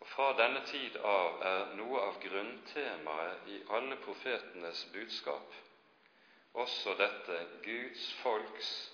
Og 0.00 0.06
Fra 0.06 0.32
denne 0.36 0.60
tid 0.68 0.96
av 0.96 1.42
er 1.48 1.76
noe 1.78 2.00
av 2.08 2.18
grunntemaet 2.22 3.46
i 3.48 3.60
alle 3.76 3.96
profetenes 4.04 4.84
budskap 4.92 5.54
også 6.54 6.94
dette 6.94 7.38
Guds 7.64 8.12
folks 8.22 8.92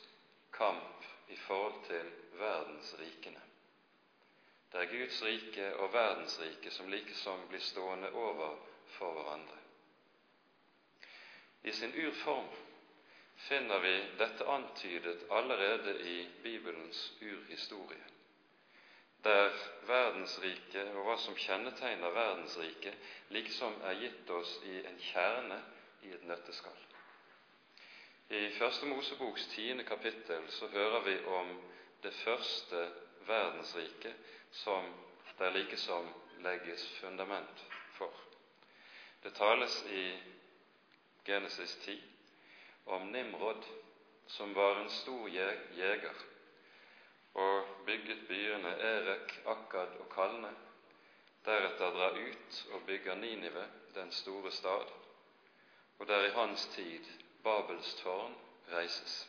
kamp 0.52 1.04
i 1.28 1.36
forhold 1.36 1.82
til 1.86 2.12
verdensrikene. 2.38 3.42
Det 4.72 4.80
er 4.80 4.92
Guds 4.92 5.22
rike 5.22 5.66
og 5.76 5.92
verdensrike 5.92 6.70
som 6.70 6.88
likesom 6.88 7.48
blir 7.50 7.60
stående 7.60 8.12
over 8.12 8.56
for 8.96 9.12
hverandre. 9.18 9.58
I 11.62 11.72
sin 11.72 11.92
urform 12.06 12.48
finner 13.48 13.78
vi 13.78 13.94
dette 14.18 14.46
antydet 14.46 15.26
allerede 15.30 15.98
i 16.06 16.28
Bibelens 16.42 17.12
urhistorie, 17.20 18.04
der 19.24 19.50
verdensriket 19.86 20.94
og 20.96 21.04
hva 21.04 21.16
som 21.20 21.36
kjennetegner 21.36 22.14
verdensriket, 22.14 22.94
liksom 23.28 23.76
er 23.84 23.98
gitt 24.00 24.30
oss 24.32 24.54
i 24.64 24.78
en 24.86 24.98
kjerne 25.10 25.58
i 26.06 26.14
et 26.16 26.24
nøtteskall. 26.28 26.78
I 28.30 28.48
Første 28.56 28.86
Moseboks 28.86 29.46
tiende 29.54 29.84
kapittel 29.84 30.46
så 30.54 30.68
hører 30.70 31.00
vi 31.04 31.16
om 31.26 31.52
det 32.02 32.14
første 32.22 32.84
verdensriket 33.26 34.14
som 34.62 34.86
det 35.38 35.52
likesom 35.52 36.08
legges 36.44 36.86
fundament 37.00 37.64
for. 37.98 38.12
Det 39.22 39.34
tales 39.34 39.82
i 39.92 40.04
Genesis 41.26 41.76
10 41.84 41.98
om 42.86 43.10
Nimrod, 43.12 43.64
som 44.26 44.54
var 44.54 44.80
en 44.80 44.90
stor 44.90 45.28
jeger 45.28 46.14
og 47.34 47.66
bygget 47.86 48.28
byene 48.28 48.68
Erek, 48.68 49.40
Akkad 49.46 49.96
og 50.00 50.08
Kalne, 50.14 50.52
deretter 51.44 51.90
drar 51.96 52.18
ut 52.18 52.60
og 52.72 52.86
bygger 52.86 53.14
Ninive, 53.14 53.66
den 53.94 54.12
store 54.12 54.52
stad, 54.52 54.86
og 55.98 56.06
der 56.08 56.24
i 56.24 56.30
hans 56.30 56.66
tid 56.66 57.04
Babels 57.44 57.94
tårn 57.94 58.34
reises. 58.72 59.28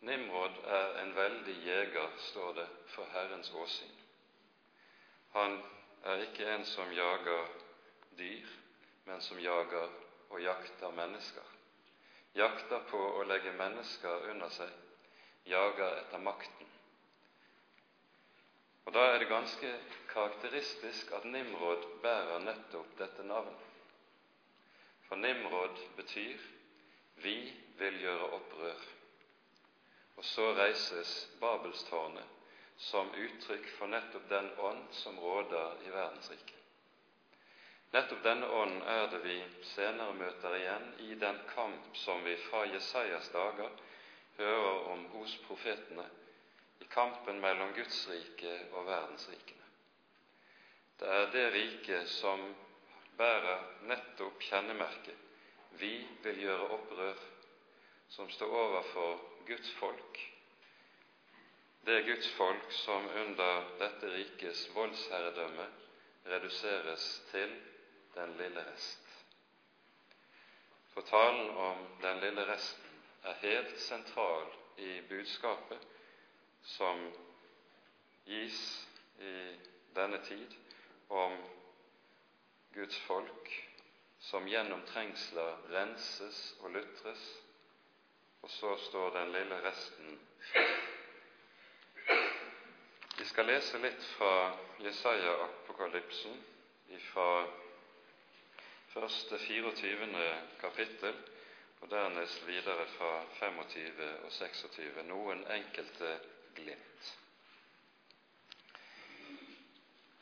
Nimrod 0.00 0.56
er 0.64 0.98
en 1.02 1.14
veldig 1.16 1.66
jeger, 1.66 2.10
står 2.18 2.52
det, 2.52 2.66
for 2.86 3.04
Herrens 3.12 3.50
åsyn. 3.50 3.94
Han 5.32 5.62
er 6.04 6.26
ikke 6.26 6.48
en 6.54 6.64
som 6.64 6.92
jager 6.92 7.46
dyr, 8.18 8.48
men 9.04 9.20
som 9.20 9.40
jager 9.40 9.88
og 10.30 10.42
jakter 10.42 10.90
mennesker. 10.90 11.46
Jakter 12.34 12.84
på 12.90 13.00
å 13.18 13.24
legge 13.24 13.52
mennesker 13.56 14.28
under 14.30 14.52
seg, 14.52 14.70
jager 15.44 15.96
etter 15.98 16.18
makten. 16.18 16.70
Og 18.84 18.92
Da 18.92 19.00
er 19.00 19.18
det 19.18 19.28
ganske 19.28 19.70
karakteristisk 20.08 21.12
at 21.16 21.24
Nimrod 21.24 21.86
bærer 22.02 22.38
nettopp 22.44 22.98
dette 22.98 23.22
navnet. 23.22 23.70
For 25.08 25.16
Nimrod 25.16 25.78
betyr 25.96 26.38
'vi 27.16 27.52
vil 27.78 28.00
gjøre 28.00 28.30
opprør'. 28.30 28.88
Og 30.16 30.24
så 30.24 30.52
reises 30.54 31.30
Babelstårnet 31.40 32.24
som 32.76 33.10
uttrykk 33.14 33.68
for 33.78 33.86
nettopp 33.86 34.28
den 34.28 34.50
ånd 34.58 34.84
som 34.90 35.18
råder 35.18 35.76
i 35.86 35.90
verdensriket. 35.90 36.60
Nettopp 37.92 38.22
denne 38.24 38.46
ånd 38.50 38.82
er 38.82 39.06
det 39.10 39.20
vi 39.24 39.36
senere 39.62 40.14
møter 40.14 40.54
igjen 40.54 40.94
i 40.98 41.14
den 41.14 41.38
kamp 41.54 41.96
som 41.96 42.24
vi 42.24 42.36
fra 42.36 42.64
Jesajas 42.66 43.28
dager 43.28 43.70
hører 44.38 44.88
om 44.92 45.04
hos 45.12 45.36
profetene, 45.46 46.06
i 46.80 46.86
kampen 46.90 47.40
mellom 47.40 47.72
Guds 47.76 48.00
rike 48.10 48.54
og 48.72 48.86
verdensrikene. 48.86 49.68
Det 51.00 51.08
er 51.10 51.30
det 51.34 51.44
riket 51.54 52.08
som 52.08 52.42
bærer 53.18 53.62
nettopp 53.90 54.42
kjennemerket 54.42 55.20
'Vi 55.70 56.06
vil 56.22 56.40
gjøre 56.40 56.68
opprør', 56.70 57.24
som 58.08 58.30
står 58.30 58.46
overfor 58.46 59.20
Guds 59.46 59.70
folk, 59.70 60.20
det 61.86 62.04
Guds 62.06 62.28
folk 62.36 62.72
som 62.72 63.08
under 63.22 63.64
dette 63.78 64.12
rikes 64.12 64.68
voldsherredømme 64.74 65.66
reduseres 66.26 67.22
til 67.30 67.56
den 68.14 68.36
lille 68.38 68.64
rest. 68.72 69.24
For 70.94 71.00
talen 71.00 71.50
om 71.50 71.86
den 72.02 72.20
lille 72.20 72.46
resten 72.52 72.83
er 73.24 73.34
helt 73.40 73.80
sentral 73.80 74.46
i 74.78 75.00
budskapet 75.08 75.86
som 76.62 77.00
gis 78.26 78.60
i 79.20 79.34
denne 79.96 80.18
tid 80.28 80.56
om 81.08 81.36
Guds 82.74 82.98
folk 83.06 83.50
som 84.20 84.48
gjennom 84.48 84.82
trengsler 84.88 85.56
renses 85.72 86.40
og 86.60 86.70
lutres 86.76 87.24
og 88.44 88.50
så 88.50 88.76
står 88.88 89.10
den 89.18 89.32
lille 89.32 89.60
resten 89.64 90.18
Vi 93.18 93.24
skal 93.30 93.46
lese 93.48 93.78
litt 93.80 94.02
fra 94.18 94.32
Jesaja-apokalypsen 94.84 96.34
fra 97.12 97.28
første 98.92 99.38
24. 99.38 100.34
kapittel 100.60 101.16
og 101.84 101.90
dernest 101.90 102.46
videre 102.48 102.86
fra 102.96 103.24
25 103.38 104.06
og 104.24 104.32
26, 104.32 105.02
noen 105.04 105.42
enkelte 105.52 106.14
glimt. 106.56 107.10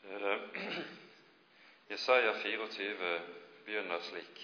Jesaja 1.93 2.33
24 2.41 3.13
begynner 3.63 4.03
slik. 4.09 4.43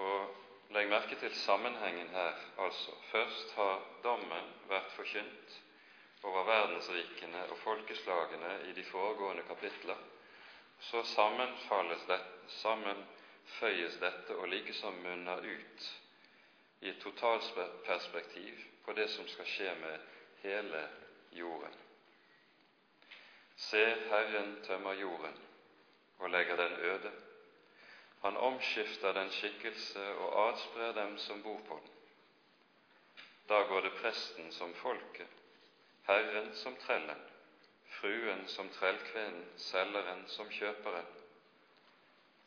Og 0.00 0.40
Legg 0.70 0.88
merke 0.88 1.16
til 1.20 1.34
sammenhengen 1.34 2.08
her, 2.14 2.34
altså. 2.58 2.96
Først 3.10 3.54
har 3.58 3.80
dommen 4.04 4.52
vært 4.70 4.92
forkynt 4.96 5.56
over 6.22 6.44
verdensrikene 6.46 7.42
og 7.50 7.58
folkeslagene 7.58 8.52
i 8.70 8.72
de 8.72 8.84
foregående 8.86 9.42
kapitler. 9.48 9.98
Så 10.80 11.02
sammenfalles 11.04 12.06
det, 12.08 12.20
sammenføyes 13.50 13.96
dette 14.00 14.36
og 14.36 14.48
likesom 14.48 14.94
munner 15.02 15.40
ut 15.42 15.86
i 16.80 16.88
et 16.88 17.00
totalperspektiv 17.02 18.56
på 18.84 18.92
det 18.92 19.08
som 19.10 19.26
skal 19.28 19.46
skje 19.46 19.74
med 19.80 19.98
hele 20.42 20.88
jorden. 21.32 21.74
Se, 23.56 23.82
Herren 24.08 24.56
tømmer 24.64 24.92
jorden 24.94 25.36
og 26.18 26.30
legger 26.30 26.56
den 26.56 26.72
øde. 26.72 27.12
Han 28.22 28.36
omskifter 28.36 29.12
den 29.12 29.30
skikkelse 29.30 30.14
og 30.14 30.48
adsprer 30.48 30.92
dem 30.92 31.18
som 31.18 31.42
bor 31.42 31.60
på 31.68 31.80
den. 31.82 31.90
Da 33.48 33.62
går 33.62 33.80
det 33.80 33.92
presten 34.00 34.52
som 34.52 34.74
folket, 34.74 35.28
Herren 36.06 36.54
som 36.54 36.76
trellen, 36.76 37.22
fruen 38.00 38.46
som 38.48 38.68
trellkvinnen, 38.70 39.44
selgeren 39.56 40.26
som 40.28 40.48
kjøperen. 40.50 41.06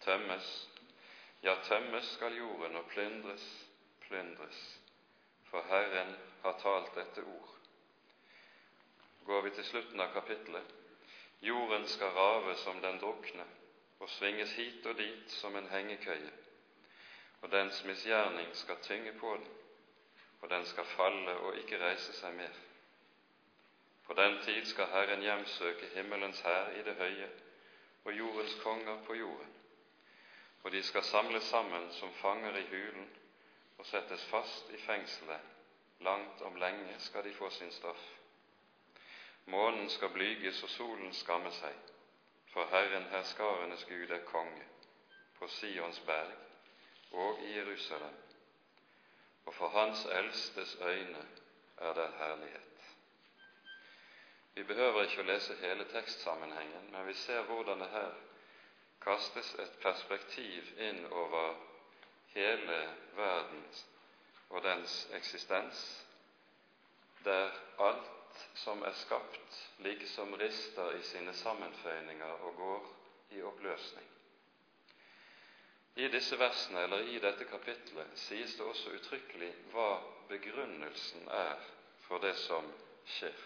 Tømmes, 0.02 0.70
ja, 1.44 1.56
tømmes 1.64 2.06
skal 2.06 2.38
jorden 2.38 2.76
og 2.76 2.86
plyndres, 2.86 3.68
plyndres, 4.08 4.80
for 5.50 5.66
Herren 5.70 6.16
har 6.44 6.60
talt 6.62 6.96
dette 6.96 7.24
ord. 7.24 7.50
Går 9.26 9.42
vi 9.42 9.50
til 9.50 9.66
slutten 9.66 10.02
av 10.02 10.14
kapittelet, 10.14 10.74
jorden 11.42 11.88
skal 11.88 12.16
rave 12.16 12.56
som 12.56 12.82
den 12.82 13.00
drukne, 13.00 13.46
og 14.00 14.10
svinges 14.10 14.52
hit 14.52 14.86
og 14.86 14.98
dit 14.98 15.32
som 15.32 15.56
en 15.56 15.70
hengekøye, 15.72 16.32
og 17.42 17.52
dens 17.52 17.84
misgjerning 17.84 18.56
skal 18.56 18.82
tynge 18.84 19.12
på 19.20 19.36
den, 19.36 19.48
og 20.42 20.50
den 20.50 20.66
skal 20.66 20.86
falle 20.96 21.38
og 21.40 21.58
ikke 21.58 21.80
reise 21.80 22.14
seg 22.20 22.36
mer. 22.36 22.56
På 24.04 24.14
den 24.14 24.40
tid 24.44 24.66
skal 24.66 24.92
Herren 24.92 25.24
hjemsøke 25.24 25.92
himmelens 25.96 26.42
hær 26.44 26.72
i 26.76 26.84
det 26.84 26.96
høye 27.00 27.30
og 28.04 28.18
jordens 28.18 28.56
konger 28.64 28.98
på 29.08 29.16
jorden, 29.16 29.53
og 30.64 30.72
de 30.72 30.84
skal 30.84 31.04
samles 31.04 31.44
sammen 31.44 31.92
som 31.92 32.14
fanger 32.14 32.58
i 32.58 32.68
hulen 32.70 33.10
og 33.78 33.86
settes 33.86 34.26
fast 34.26 34.70
i 34.70 34.78
fengselet. 34.78 35.40
Langt 36.00 36.42
om 36.42 36.56
lenge 36.56 36.96
skal 37.00 37.24
de 37.24 37.34
få 37.34 37.50
sin 37.50 37.72
straff. 37.72 38.04
Månen 39.46 39.90
skal 39.90 40.10
blyges 40.10 40.64
og 40.64 40.70
solen 40.70 41.14
skamme 41.14 41.52
seg 41.52 41.76
for 42.54 42.70
Herren 42.70 43.08
herskarenes 43.10 43.86
Gud 43.90 44.12
er 44.14 44.26
konge 44.28 44.66
på 45.40 45.48
Sions 45.48 46.00
berg 46.06 46.34
og 47.12 47.40
i 47.46 47.56
Jerusalem, 47.58 48.14
og 49.46 49.54
for 49.54 49.68
Hans 49.74 50.06
eldstes 50.06 50.78
øyne 50.82 51.26
er 51.78 51.94
det 51.94 52.10
herlighet. 52.18 52.70
Vi 54.56 54.64
behøver 54.64 55.04
ikke 55.04 55.22
å 55.22 55.28
lese 55.28 55.58
hele 55.62 55.86
tekstsammenhengen, 55.90 56.92
men 56.92 57.08
vi 57.08 57.14
ser 57.14 57.42
hvordan 57.50 57.82
det 57.82 57.90
her 57.90 58.14
kastes 59.04 59.54
et 59.60 59.80
perspektiv 59.84 60.70
inn 60.80 61.06
over 61.12 61.56
hele 62.34 62.80
verden 63.16 63.66
og 64.50 64.64
dens 64.64 65.08
eksistens, 65.18 65.84
der 67.26 67.52
alt 67.80 68.10
som 68.56 68.82
er 68.84 68.94
skapt, 68.98 69.60
like 69.80 70.08
som 70.08 70.34
rister 70.34 70.92
i 70.98 71.02
sine 71.02 71.34
sammenføyninger 71.34 72.26
og 72.48 72.56
går 72.56 72.90
i 73.32 73.42
oppløsning. 73.42 74.10
I 75.96 76.08
disse 76.08 76.40
versene, 76.40 76.84
eller 76.84 76.98
i 76.98 77.20
dette 77.20 77.46
kapitlet, 77.46 78.18
sies 78.18 78.56
det 78.58 78.66
også 78.66 78.96
uttrykkelig 78.98 79.52
hva 79.74 79.90
begrunnelsen 80.30 81.28
er 81.30 81.60
for 82.08 82.22
det 82.24 82.34
som 82.42 82.66
skjer. 83.06 83.38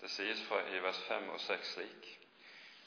Det 0.00 0.10
sies 0.10 0.42
fra 0.48 0.64
i 0.68 0.82
vers 0.82 0.98
5 1.08 1.30
og 1.30 1.40
6 1.40 1.74
slik 1.76 2.10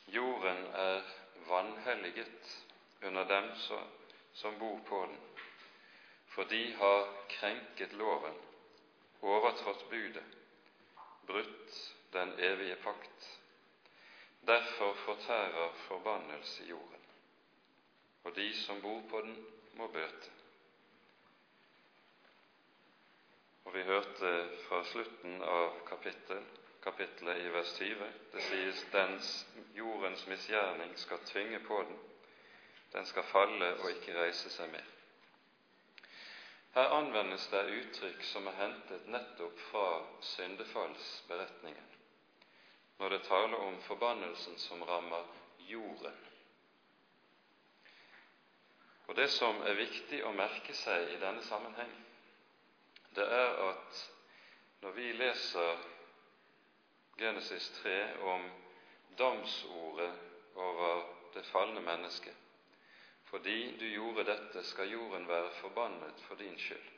Jorden 0.07 0.65
er 0.73 1.01
vanhelliget 1.47 2.65
under 3.03 3.23
dem 3.27 3.49
som 4.33 4.59
bor 4.59 4.79
på 4.87 5.05
den, 5.05 5.17
for 6.27 6.43
de 6.43 6.73
har 6.73 7.07
krenket 7.29 7.93
loven 7.93 8.37
overtrådt 9.21 9.89
budet, 9.89 10.23
brutt 11.27 11.95
den 12.13 12.33
evige 12.39 12.75
pakt. 12.75 13.39
Derfor 14.47 14.93
fortærer 14.93 15.73
forbannelse 15.87 16.63
jorden, 16.63 17.03
og 18.23 18.35
de 18.35 18.53
som 18.65 18.81
bor 18.81 19.01
på 19.09 19.21
den, 19.21 19.45
må 19.73 19.87
bøte. 19.87 20.31
Og 23.65 23.73
Vi 23.73 23.83
hørte 23.83 24.49
fra 24.67 24.83
slutten 24.83 25.41
av 25.43 25.73
kapittel, 25.89 26.45
kapittelet 26.87 27.37
i 27.37 27.49
vers 27.49 27.71
20 27.79 28.05
det 28.31 28.41
sies 28.47 28.83
dens 28.91 29.31
jordens 29.75 30.21
misgjerning 30.27 30.93
skal 30.97 31.19
tvinge 31.27 31.59
på 31.59 31.81
den, 31.83 31.97
den 32.93 33.05
skal 33.09 33.25
falle 33.27 33.73
og 33.81 33.89
ikke 33.91 34.15
reise 34.15 34.51
seg 34.53 34.69
mer. 34.71 34.85
Her 36.77 36.93
anvendes 36.95 37.47
det 37.51 37.63
uttrykk 37.73 38.23
som 38.29 38.47
er 38.47 38.55
hentet 38.61 39.09
nettopp 39.11 39.59
fra 39.71 39.89
syndefallsberetningen, 40.29 41.89
når 43.01 43.15
det 43.15 43.21
taler 43.27 43.65
om 43.67 43.81
forbannelsen 43.89 44.55
som 44.61 44.87
rammer 44.87 45.27
jorden. 45.67 46.23
Og 49.07 49.15
Det 49.15 49.27
som 49.31 49.59
er 49.67 49.75
viktig 49.79 50.21
å 50.27 50.31
merke 50.35 50.73
seg 50.75 51.11
i 51.11 51.19
denne 51.19 51.43
sammenheng, 51.43 51.91
det 53.15 53.27
er 53.27 53.61
at 53.67 54.01
når 54.83 54.99
vi 55.01 55.11
leser 55.19 55.85
Genesis 57.17 57.69
3 57.81 58.17
om 58.21 58.49
domsordet 59.17 60.11
over 60.55 61.03
det 61.33 61.43
falne 61.43 61.81
mennesket, 61.81 62.35
fordi 63.23 63.77
du 63.79 63.85
gjorde 63.85 64.23
dette, 64.23 64.63
skal 64.63 64.91
jorden 64.91 65.27
være 65.27 65.49
forbannet 65.61 66.21
for 66.27 66.35
din 66.35 66.59
skyld. 66.59 66.89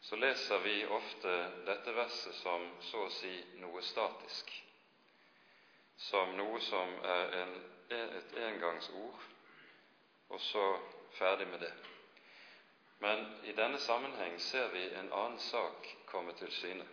Så 0.00 0.16
leser 0.16 0.58
vi 0.58 0.86
ofte 0.86 1.34
dette 1.66 1.92
verset 1.94 2.34
som 2.34 2.64
så 2.80 3.04
å 3.06 3.10
si 3.14 3.34
noe 3.60 3.82
statisk, 3.86 4.48
som 5.96 6.32
noe 6.36 6.60
som 6.60 6.96
er 7.04 7.36
en, 7.42 7.54
et 7.92 8.34
engangsord, 8.48 9.28
og 10.32 10.40
så 10.40 10.64
ferdig 11.18 11.46
med 11.52 11.60
det. 11.60 11.72
Men 13.04 13.28
i 13.44 13.52
denne 13.52 13.78
sammenheng 13.78 14.40
ser 14.40 14.72
vi 14.72 14.88
en 14.94 15.12
annen 15.12 15.38
sak 15.38 15.86
komme 16.10 16.32
til 16.40 16.50
syne. 16.54 16.88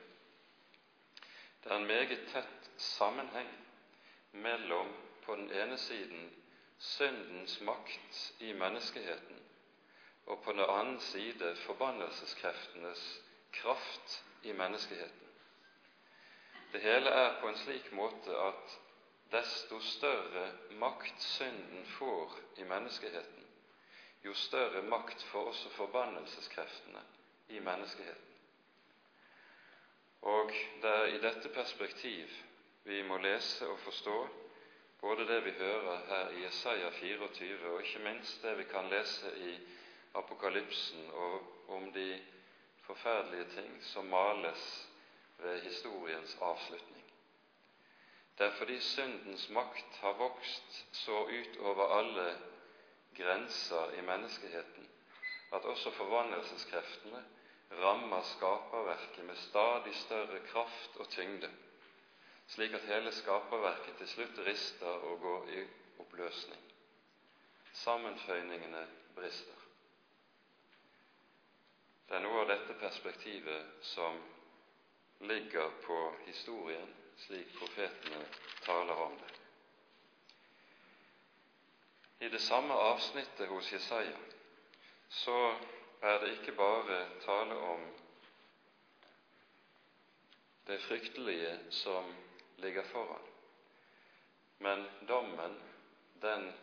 Det 1.64 1.72
er 1.72 1.76
en 1.76 1.88
meget 1.88 2.22
tett 2.32 2.68
sammenheng 2.78 3.50
mellom 4.32 4.94
på 5.26 5.36
den 5.36 5.50
ene 5.52 5.78
siden 5.78 6.30
syndens 6.78 7.58
makt 7.62 8.20
i 8.40 8.54
menneskeheten 8.54 9.42
og 10.26 10.40
på 10.46 10.52
den 10.56 10.64
annen 10.64 11.00
side 11.00 11.50
forbannelseskreftenes 11.66 13.02
kraft 13.52 14.24
i 14.44 14.52
menneskeheten. 14.52 15.28
Det 16.72 16.82
hele 16.82 17.10
er 17.10 17.36
på 17.42 17.50
en 17.50 17.58
slik 17.58 17.92
måte 17.92 18.38
at 18.46 18.78
desto 19.32 19.80
større 19.80 20.46
makt 20.86 21.22
synden 21.22 21.86
får 21.98 22.40
i 22.58 22.64
menneskeheten, 22.64 23.46
jo 24.26 24.34
større 24.34 24.82
makt 24.82 25.24
får 25.32 25.52
også 25.52 25.70
forbannelseskreftene 25.70 27.04
i 27.50 27.60
menneskeheten. 27.60 28.29
Og 30.22 30.52
det 30.82 30.90
er 30.90 31.06
i 31.06 31.20
dette 31.24 31.50
perspektiv 31.50 32.28
vi 32.84 33.02
må 33.08 33.18
lese 33.18 33.68
og 33.70 33.80
forstå 33.80 34.16
både 35.02 35.28
det 35.28 35.38
vi 35.46 35.52
hører 35.52 36.02
her 36.08 36.30
i 36.30 36.44
Jesaja 36.44 36.90
24, 36.92 37.70
og 37.72 37.82
ikke 37.82 38.00
minst 38.04 38.42
det 38.44 38.58
vi 38.58 38.64
kan 38.64 38.90
lese 38.92 39.32
i 39.38 39.54
Apokalypsen 40.20 41.10
og 41.14 41.42
om 41.68 41.92
de 41.94 42.20
forferdelige 42.84 43.46
ting 43.56 43.84
som 43.84 44.06
males 44.06 44.90
ved 45.38 45.62
historiens 45.62 46.38
avslutning. 46.42 47.06
Det 48.38 48.46
er 48.46 48.52
fordi 48.58 48.80
syndens 48.80 49.50
makt 49.50 49.98
har 50.02 50.14
vokst 50.14 50.86
så 50.92 51.24
ut 51.24 51.58
over 51.60 51.98
alle 52.00 52.38
grenser 53.18 53.92
i 54.00 54.02
menneskeheten 54.02 54.90
at 55.54 55.66
også 55.66 55.92
forvandlelseskreftene 55.92 57.24
rammer 57.70 58.22
skaperverket 58.22 59.26
med 59.26 59.38
stadig 59.38 59.96
større 59.96 60.40
kraft 60.40 60.98
og 60.98 61.10
tyngde 61.10 61.50
slik 62.50 62.74
at 62.74 62.82
hele 62.90 63.12
skaperverket 63.14 63.98
til 63.98 64.08
slutt 64.10 64.40
rister 64.46 65.04
og 65.10 65.20
går 65.22 65.48
i 65.54 65.64
oppløsning. 66.02 66.62
Sammenføyningene 67.74 68.88
brister. 69.16 69.60
Det 72.10 72.18
er 72.18 72.24
noe 72.26 72.42
av 72.42 72.48
dette 72.50 72.74
perspektivet 72.82 73.86
som 73.94 74.18
ligger 75.30 75.70
på 75.86 76.00
historien 76.26 76.90
slik 77.28 77.52
profetene 77.60 78.24
taler 78.66 79.04
om 79.06 79.18
det. 79.22 79.36
I 82.26 82.30
det 82.34 82.42
samme 82.42 82.74
avsnittet 82.74 83.48
hos 83.48 83.70
Jesaja 83.74 84.18
så 85.22 85.38
er 86.02 86.20
det 86.20 86.32
ikke 86.32 86.52
bare 86.52 87.00
tale 87.22 87.56
om 87.56 87.82
det 90.68 90.82
fryktelige 90.82 91.60
som 91.70 92.16
ligger 92.58 92.84
foran, 92.84 93.26
men 94.58 94.86
dommen, 95.08 95.62
den 96.22 96.54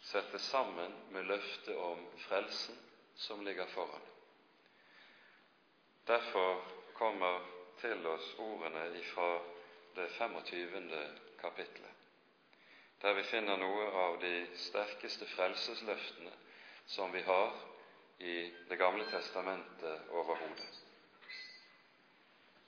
settes 0.00 0.42
sammen 0.42 0.94
med 1.10 1.22
løftet 1.22 1.76
om 1.76 2.06
frelsen 2.18 2.78
som 3.14 3.44
ligger 3.44 3.66
foran. 3.66 4.06
Derfor 6.06 6.64
kommer 6.94 7.40
til 7.80 8.06
oss 8.06 8.34
ordene 8.38 8.98
ifra 8.98 9.40
det 9.96 10.08
25. 10.10 10.92
kapitlet, 11.40 11.90
der 13.02 13.12
vi 13.14 13.22
finner 13.22 13.56
noe 13.56 13.90
av 14.04 14.20
de 14.20 14.46
sterkeste 14.56 15.26
frelsesløftene 15.26 16.32
som 16.86 17.12
vi 17.12 17.22
har 17.22 17.52
i 18.20 18.52
Det 18.68 18.76
gamle 18.76 19.04
testamentet 19.10 20.00
overhodet. 20.10 20.80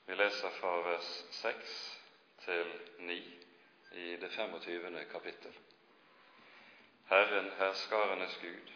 Vi 0.06 0.14
leser 0.14 0.50
fra 0.50 0.70
vers 0.82 1.10
6 1.30 1.74
til 2.44 2.72
9 2.98 3.18
i 3.92 4.16
det 4.16 4.30
25. 4.32 5.04
kapittel. 5.12 5.58
Herren, 7.10 7.50
herskarenes 7.58 8.38
Gud, 8.42 8.72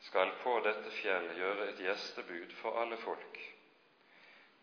skal 0.00 0.32
på 0.42 0.56
dette 0.64 0.90
fjell 0.90 1.30
gjøre 1.38 1.68
et 1.70 1.84
gjestebud 1.86 2.56
for 2.58 2.80
alle 2.82 2.98
folk, 2.98 3.38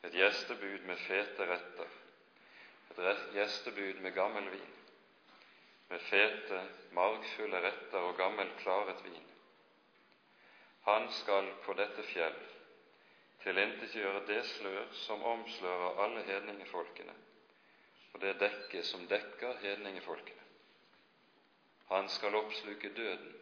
et 0.03 0.19
gjestebud 0.19 0.83
med 0.89 0.99
fete 1.07 1.47
retter, 1.47 1.95
et 2.99 3.25
gjestebud 3.37 4.03
med 4.03 4.11
gammel 4.11 4.51
vin, 4.51 4.75
med 5.89 6.03
fete, 6.11 6.61
margfulle 6.91 7.63
retter 7.63 8.11
og 8.11 8.17
gammel, 8.17 8.51
klaret 8.59 9.03
vin. 9.07 9.28
Han 10.87 11.09
skal 11.11 11.51
på 11.65 11.73
dette 11.77 12.03
fjell 12.11 12.37
tilintetgjøre 13.43 14.25
det 14.27 14.41
slør 14.45 14.91
som 15.05 15.23
omslører 15.23 16.03
alle 16.03 16.23
hedningefolkene, 16.27 17.15
og 18.13 18.21
det 18.21 18.35
dekke 18.41 18.83
som 18.83 19.07
dekker 19.07 19.61
hedningefolkene. 19.63 20.45
Han 21.93 22.09
skal 22.09 22.35
oppsluke 22.35 22.91
døden 22.97 23.35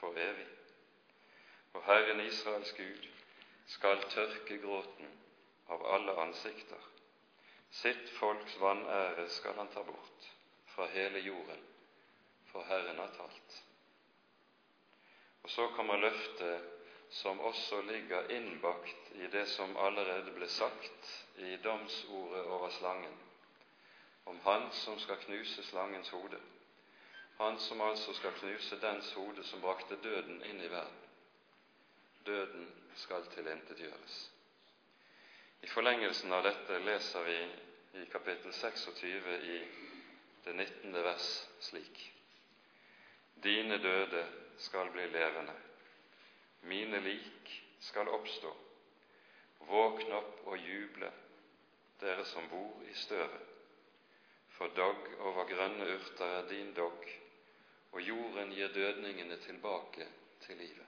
for 0.00 0.18
evig 0.18 0.48
og 1.76 1.82
Herren 1.84 2.20
Israels 2.20 2.72
Gud 2.72 3.06
skal 3.66 4.00
tørke 4.10 4.56
gråten 4.62 5.10
av 5.68 5.82
alle 5.94 6.14
ansikter. 6.22 6.80
Sitt 7.70 8.08
folks 8.16 8.56
vanære 8.60 9.26
skal 9.34 9.58
han 9.60 9.68
ta 9.74 9.82
bort 9.84 10.28
fra 10.72 10.86
hele 10.94 11.20
jorden, 11.20 11.60
for 12.52 12.64
Herren 12.64 12.98
har 13.02 13.12
talt. 13.18 13.58
Og 15.42 15.50
så 15.50 15.68
kommer 15.76 16.00
løftet 16.00 16.75
som 17.22 17.40
også 17.40 17.80
ligger 17.82 18.30
innbakt 18.30 19.12
i 19.14 19.26
det 19.32 19.46
som 19.48 19.76
allerede 19.76 20.34
ble 20.36 20.48
sagt 20.48 21.12
i 21.38 21.56
domsordet 21.64 22.44
over 22.44 22.70
slangen, 22.78 23.16
om 24.26 24.38
Han 24.44 24.68
som 24.72 24.98
skal 24.98 25.16
knuse 25.24 25.62
slangens 25.62 26.08
hode, 26.10 26.40
Han 27.38 27.58
som 27.58 27.80
altså 27.80 28.12
skal 28.14 28.32
knuse 28.40 28.80
dens 28.80 29.12
hode 29.12 29.44
som 29.44 29.60
brakte 29.60 29.96
døden 30.02 30.42
inn 30.44 30.60
i 30.60 30.70
verden 30.72 31.02
døden 32.26 32.66
skal 32.98 33.26
tilintetgjøres. 33.34 34.16
I 35.62 35.68
forlengelsen 35.70 36.32
av 36.34 36.42
dette 36.46 36.78
leser 36.82 37.26
vi 37.26 37.36
i 38.02 38.06
kapittel 38.12 38.52
26 38.52 39.36
i 39.54 39.60
det 40.44 40.54
19. 40.54 40.96
vers 41.06 41.28
slik.: 41.68 42.02
Dine 43.44 43.78
døde 43.78 44.26
skal 44.58 44.90
bli 44.90 45.06
levende, 45.12 45.54
mine 46.66 47.00
lik 47.00 47.52
skal 47.80 48.08
oppstå. 48.08 48.54
Våkn 49.66 50.12
opp 50.12 50.42
og 50.46 50.58
juble, 50.58 51.10
dere 52.00 52.24
som 52.28 52.48
bor 52.50 52.82
i 52.86 52.94
støvet. 52.94 53.52
For 54.56 54.72
dogg 54.76 55.08
over 55.20 55.48
grønne 55.50 55.86
urter 55.96 56.38
er 56.38 56.48
din 56.48 56.72
dogg, 56.76 57.08
og 57.92 58.00
jorden 58.00 58.52
gir 58.56 58.72
dødningene 58.72 59.36
tilbake 59.44 60.06
til 60.46 60.56
livet. 60.56 60.86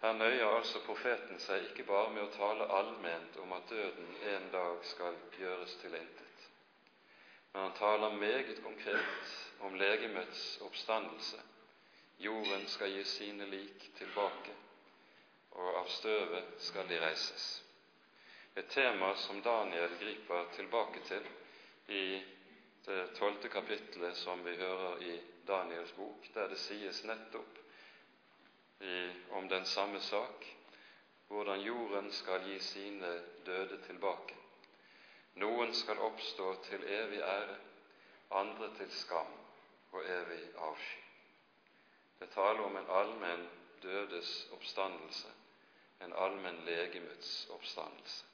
Her 0.00 0.12
nøyer 0.14 0.46
altså 0.46 0.78
profeten 0.86 1.40
seg 1.42 1.64
ikke 1.66 1.88
bare 1.88 2.12
med 2.14 2.22
å 2.22 2.34
tale 2.36 2.68
allment 2.70 3.38
om 3.42 3.52
at 3.56 3.66
døden 3.70 4.12
en 4.32 4.44
dag 4.52 4.84
skal 4.86 5.16
gjøres 5.40 5.74
til 5.80 5.96
intet, 5.98 6.44
men 7.52 7.64
han 7.64 7.78
taler 7.80 8.14
meget 8.20 8.62
konkret 8.62 9.32
om 9.66 9.74
legemets 9.74 10.44
oppstandelse. 10.62 11.42
Jorden 12.18 12.66
skal 12.68 12.90
gi 12.90 13.04
sine 13.04 13.46
lik 13.46 13.90
tilbake, 13.98 14.54
og 15.50 15.76
av 15.82 15.88
støvet 15.94 16.56
skal 16.66 16.88
de 16.90 16.98
reises. 17.00 17.46
Et 18.58 18.66
tema 18.74 19.12
som 19.22 19.42
Daniel 19.42 19.94
griper 20.00 20.50
tilbake 20.56 21.04
til 21.06 21.26
i 21.94 22.02
det 22.88 23.04
tolvte 23.18 23.48
kapittelet 23.48 24.16
som 24.16 24.42
vi 24.44 24.56
hører 24.58 25.02
i 25.04 25.14
Daniels 25.46 25.92
bok, 25.94 26.26
der 26.34 26.48
det 26.50 26.58
sies 26.58 27.04
nettopp 27.04 27.58
i, 28.80 29.10
om 29.30 29.48
den 29.48 29.64
samme 29.66 30.00
sak, 30.00 30.46
hvordan 31.28 31.60
jorden 31.60 32.12
skal 32.12 32.46
gi 32.48 32.58
sine 32.58 33.12
døde 33.46 33.78
tilbake. 33.86 34.34
Noen 35.38 35.74
skal 35.74 36.00
oppstå 36.02 36.54
til 36.66 36.86
evig 37.00 37.20
ære, 37.22 37.58
andre 38.30 38.72
til 38.78 38.90
skam 38.90 39.36
og 39.92 40.02
evig 40.02 40.40
avsky. 40.56 41.07
Det 42.18 42.30
taler 42.34 42.64
om 42.64 42.76
en 42.76 42.90
allmenn 42.90 43.44
dødes 43.82 44.48
oppstandelse, 44.52 45.28
en 46.00 46.12
allmenn 46.12 46.64
legemets 46.66 47.46
oppstandelse. 47.54 48.24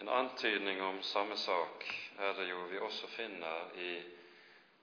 En 0.00 0.08
antydning 0.08 0.82
om 0.82 1.02
samme 1.02 1.36
sak 1.36 1.84
er 2.18 2.32
det 2.36 2.48
jo 2.50 2.62
vi 2.70 2.78
også 2.78 3.08
finner 3.08 3.72
i 3.80 3.92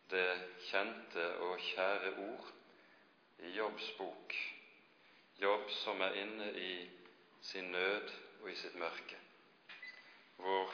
det 0.10 0.30
kjente 0.70 1.28
og 1.46 1.60
kjære 1.62 2.14
ord 2.28 2.50
i 3.46 3.54
Jobbs 3.58 3.92
bok, 3.98 4.36
Jobb 5.42 5.70
som 5.84 6.02
er 6.02 6.18
inne 6.22 6.52
i 6.58 6.74
sin 7.42 7.72
nød 7.72 8.12
og 8.42 8.52
i 8.52 8.56
sitt 8.56 8.76
mørke, 8.80 9.18
hvor 10.38 10.74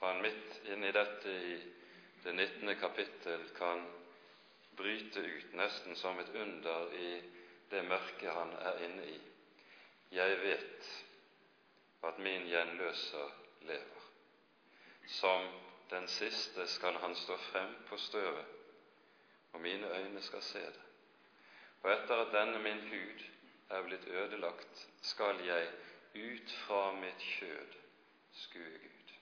han 0.00 0.22
midt 0.22 0.58
inne 0.72 0.90
i 0.90 0.96
dette 0.96 1.36
i 1.52 1.54
det 2.24 2.34
19. 2.34 2.74
kapittel 2.80 3.46
kan 3.56 3.86
bryte 4.76 5.20
ut 5.20 5.54
nesten 5.54 5.96
som 5.96 6.18
et 6.18 6.34
under 6.34 6.92
i 6.94 7.10
det 7.70 7.82
mørket 7.84 8.32
han 8.32 8.52
er 8.60 8.82
inne 8.86 9.06
i. 9.10 9.20
Jeg 10.14 10.38
vet 10.42 10.90
at 12.06 12.18
min 12.18 12.46
gjenløser 12.46 13.32
lever. 13.60 14.02
Som 15.06 15.48
den 15.90 16.08
siste 16.08 16.66
skal 16.66 16.98
han 17.02 17.14
stå 17.14 17.36
frem 17.36 17.74
på 17.88 17.96
støvet, 17.96 18.44
og 19.52 19.60
mine 19.60 19.90
øyne 19.98 20.22
skal 20.22 20.42
se 20.42 20.58
det. 20.58 20.84
Og 21.82 21.92
etter 21.92 22.22
at 22.22 22.32
denne 22.34 22.58
min 22.58 22.80
hud 22.90 23.24
er 23.70 23.82
blitt 23.82 24.06
ødelagt, 24.06 24.88
skal 25.02 25.44
jeg 25.46 25.68
ut 26.14 26.52
fra 26.66 26.92
mitt 26.92 27.22
kjød 27.22 27.74
skue 28.32 28.78
Gud. 28.78 29.12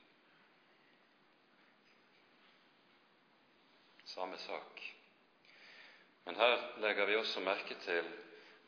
Samme 4.05 4.39
sak. 4.39 4.74
Men 6.25 6.37
her 6.37 6.61
legger 6.81 7.07
vi 7.07 7.17
også 7.17 7.41
merke 7.45 7.75
til 7.85 8.07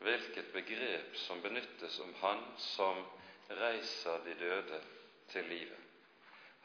hvilket 0.04 0.50
begrep 0.52 1.14
som 1.16 1.40
benyttes 1.42 1.98
om 2.04 2.12
Han 2.20 2.42
som 2.60 3.04
reiser 3.50 4.18
de 4.26 4.34
døde 4.34 4.80
til 5.32 5.44
livet. 5.44 5.78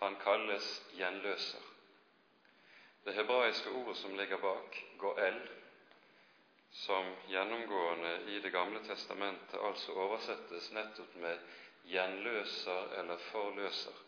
Han 0.01 0.17
kalles 0.23 0.67
gjenløser. 0.97 1.63
Det 3.05 3.13
hebraiske 3.13 3.69
ordet 3.69 3.97
som 3.97 4.15
ligger 4.17 4.37
bak, 4.37 4.77
goel, 4.97 5.39
som 6.71 7.15
gjennomgående 7.27 8.13
i 8.27 8.39
Det 8.39 8.51
gamle 8.51 8.79
testamentet 8.85 9.59
altså 9.63 9.91
oversettes 9.93 10.71
nettopp 10.71 11.15
med 11.15 11.37
'gjenløser' 11.85 12.99
eller 12.99 13.17
'forløser'. 13.17 14.01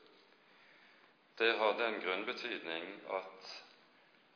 Det 1.37 1.55
har 1.57 1.73
den 1.73 2.01
grunnbetydning 2.01 3.01
at 3.09 3.62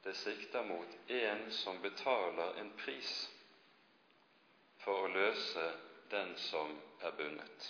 det 0.08 0.14
sikter 0.14 0.64
mot 0.64 0.88
en 1.08 1.52
som 1.52 1.82
betaler 1.82 2.60
en 2.60 2.70
pris 2.78 3.30
for 4.80 5.04
å 5.04 5.08
løse 5.12 5.64
den 6.10 6.30
som 6.40 6.70
er 7.04 7.12
bundet. 7.18 7.66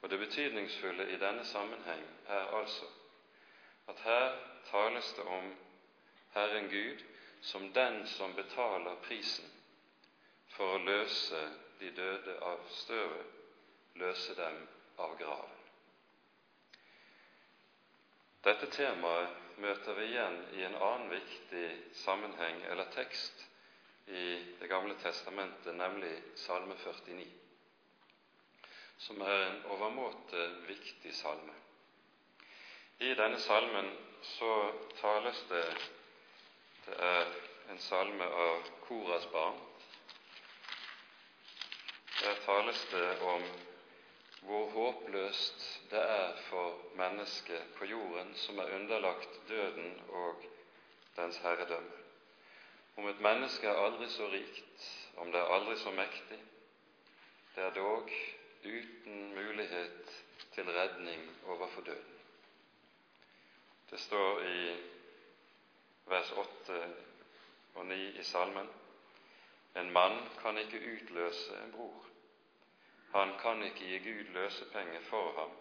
Og 0.00 0.10
det 0.10 0.18
betydningsfulle 0.20 1.08
i 1.10 1.16
denne 1.18 1.42
sammenheng 1.44 2.04
er 2.30 2.52
altså 2.60 2.86
at 3.90 4.02
her 4.06 4.36
tales 4.70 5.08
det 5.16 5.24
om 5.26 5.48
Herren 6.36 6.68
Gud 6.70 7.02
som 7.40 7.66
den 7.72 8.06
som 8.06 8.36
betaler 8.38 9.00
prisen 9.08 9.50
for 10.54 10.76
å 10.76 10.84
løse 10.84 11.40
de 11.80 11.90
døde 11.96 12.36
av 12.46 12.62
støvet, 12.76 13.26
løse 13.98 14.38
dem 14.38 14.60
av 15.02 15.18
graven. 15.18 15.58
Dette 18.46 18.70
temaet 18.70 19.42
møter 19.62 19.94
vi 19.96 20.04
igjen 20.10 20.36
i 20.58 20.64
en 20.66 20.74
annen 20.76 21.10
viktig 21.10 21.66
sammenheng 22.04 22.62
eller 22.70 22.90
tekst 22.94 23.44
i 24.06 24.24
Det 24.60 24.68
gamle 24.70 24.94
testamentet, 25.02 25.74
nemlig 25.74 26.12
Salme 26.38 26.76
49, 26.78 27.24
som 28.98 29.20
er 29.20 29.40
en 29.46 29.62
overmåte 29.74 30.44
viktig 30.68 31.14
salme. 31.14 31.54
I 33.02 33.14
denne 33.18 33.38
salmen 33.42 33.90
så 34.22 34.52
tales 35.00 35.42
det 35.50 35.64
Det 36.86 36.98
er 37.02 37.32
en 37.70 37.78
salme 37.82 38.24
av 38.24 38.68
Koras 38.86 39.26
barn, 39.32 39.56
der 42.20 42.38
tales 42.44 42.84
det 42.92 43.08
om 43.26 43.42
hvor 44.46 44.68
håpløst 44.70 45.64
det 45.90 46.00
er 46.00 46.36
for 46.48 46.78
mennesket 46.96 47.62
på 47.78 47.84
jorden 47.84 48.34
som 48.34 48.58
er 48.58 48.74
underlagt 48.74 49.40
døden 49.48 50.00
og 50.08 50.44
dens 51.16 51.38
herredømme. 51.42 51.92
Om 52.96 53.08
et 53.08 53.20
menneske 53.20 53.66
er 53.66 53.82
aldri 53.86 54.08
så 54.08 54.28
rikt, 54.32 54.86
om 55.16 55.32
det 55.32 55.40
er 55.40 55.52
aldri 55.56 55.76
så 55.76 55.90
mektig, 55.90 56.38
det 57.56 57.64
er 57.64 57.74
dog 57.74 58.10
uten 58.64 59.34
mulighet 59.34 60.22
til 60.54 60.70
redning 60.70 61.26
overfor 61.46 61.80
døden. 61.80 62.16
Det 63.90 64.00
står 64.00 64.40
i 64.40 64.76
vers 66.06 66.32
8 66.32 66.80
og 67.74 67.86
9 67.86 68.18
i 68.18 68.22
salmen 68.22 68.68
en 69.76 69.90
mann 69.92 70.18
kan 70.42 70.58
ikke 70.58 70.80
utløse 70.92 71.56
en 71.64 71.72
bror. 71.72 72.04
Han 73.16 73.38
kan 73.38 73.62
ikke 73.62 73.78
gi 73.78 73.98
Gud 73.98 74.24
løsepenger 74.32 75.00
for 75.00 75.32
ham, 75.40 75.52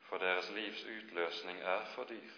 for 0.00 0.18
deres 0.18 0.50
livs 0.50 0.84
utløsning 0.84 1.58
er 1.60 1.84
for 1.94 2.04
dyr. 2.04 2.30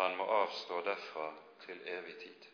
Han 0.00 0.16
må 0.16 0.24
avstå 0.24 0.80
derfra 0.84 1.34
til 1.64 1.80
evig 1.86 2.16
tid. 2.16 2.48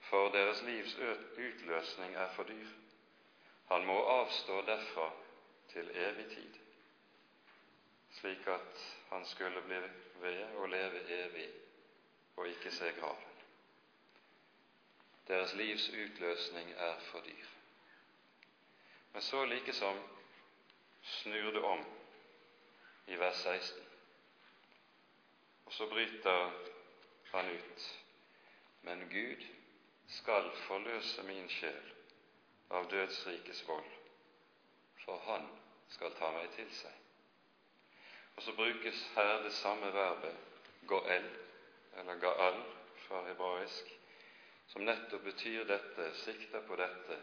For 0.00 0.28
deres 0.28 0.62
livs 0.62 0.96
utløsning 1.38 2.14
er 2.14 2.28
for 2.34 2.42
dyr. 2.42 2.66
Han 3.70 3.86
må 3.86 3.96
avstå 4.04 4.60
derfra 4.66 5.10
til 5.68 5.90
evig 5.94 6.26
tid, 6.34 6.54
slik 8.10 8.46
at 8.46 8.82
han 9.10 9.24
skulle 9.24 9.62
bli 9.62 9.78
ved 10.26 10.42
å 10.56 10.66
leve 10.66 11.00
evig 11.22 11.46
og 12.36 12.48
ikke 12.48 12.74
se 12.74 12.92
graven. 12.98 13.40
Deres 15.28 15.54
livs 15.54 15.88
utløsning 15.88 16.74
er 16.76 17.00
for 17.08 17.24
dyr. 17.30 17.59
Men 19.12 19.22
så 19.22 19.44
likesom 19.44 19.98
snur 21.02 21.52
det 21.52 21.60
om 21.60 21.84
i 23.06 23.16
vers 23.16 23.36
16, 23.36 23.84
og 25.64 25.72
så 25.72 25.86
bryter 25.86 26.52
han 27.32 27.50
ut. 27.50 27.88
Men 28.82 29.08
Gud 29.10 29.46
skal 30.08 30.50
forløse 30.66 31.22
min 31.22 31.48
sjel 31.50 31.90
av 32.70 32.86
dødsrikes 32.90 33.64
vold, 33.68 33.90
for 35.04 35.18
Han 35.26 35.46
skal 35.90 36.14
ta 36.18 36.30
meg 36.34 36.50
til 36.54 36.70
seg. 36.74 36.94
Og 38.36 38.42
så 38.42 38.54
brukes 38.56 39.02
her 39.14 39.42
det 39.42 39.52
samme 39.52 39.90
verbet 39.94 40.36
goel, 40.86 41.26
eller 41.98 42.22
gaal 42.22 42.60
fra 43.06 43.24
hebraisk, 43.26 43.90
som 44.70 44.86
nettopp 44.86 45.24
betyr 45.26 45.66
dette, 45.66 46.12
sikter 46.24 46.62
på 46.66 46.78
dette, 46.78 47.18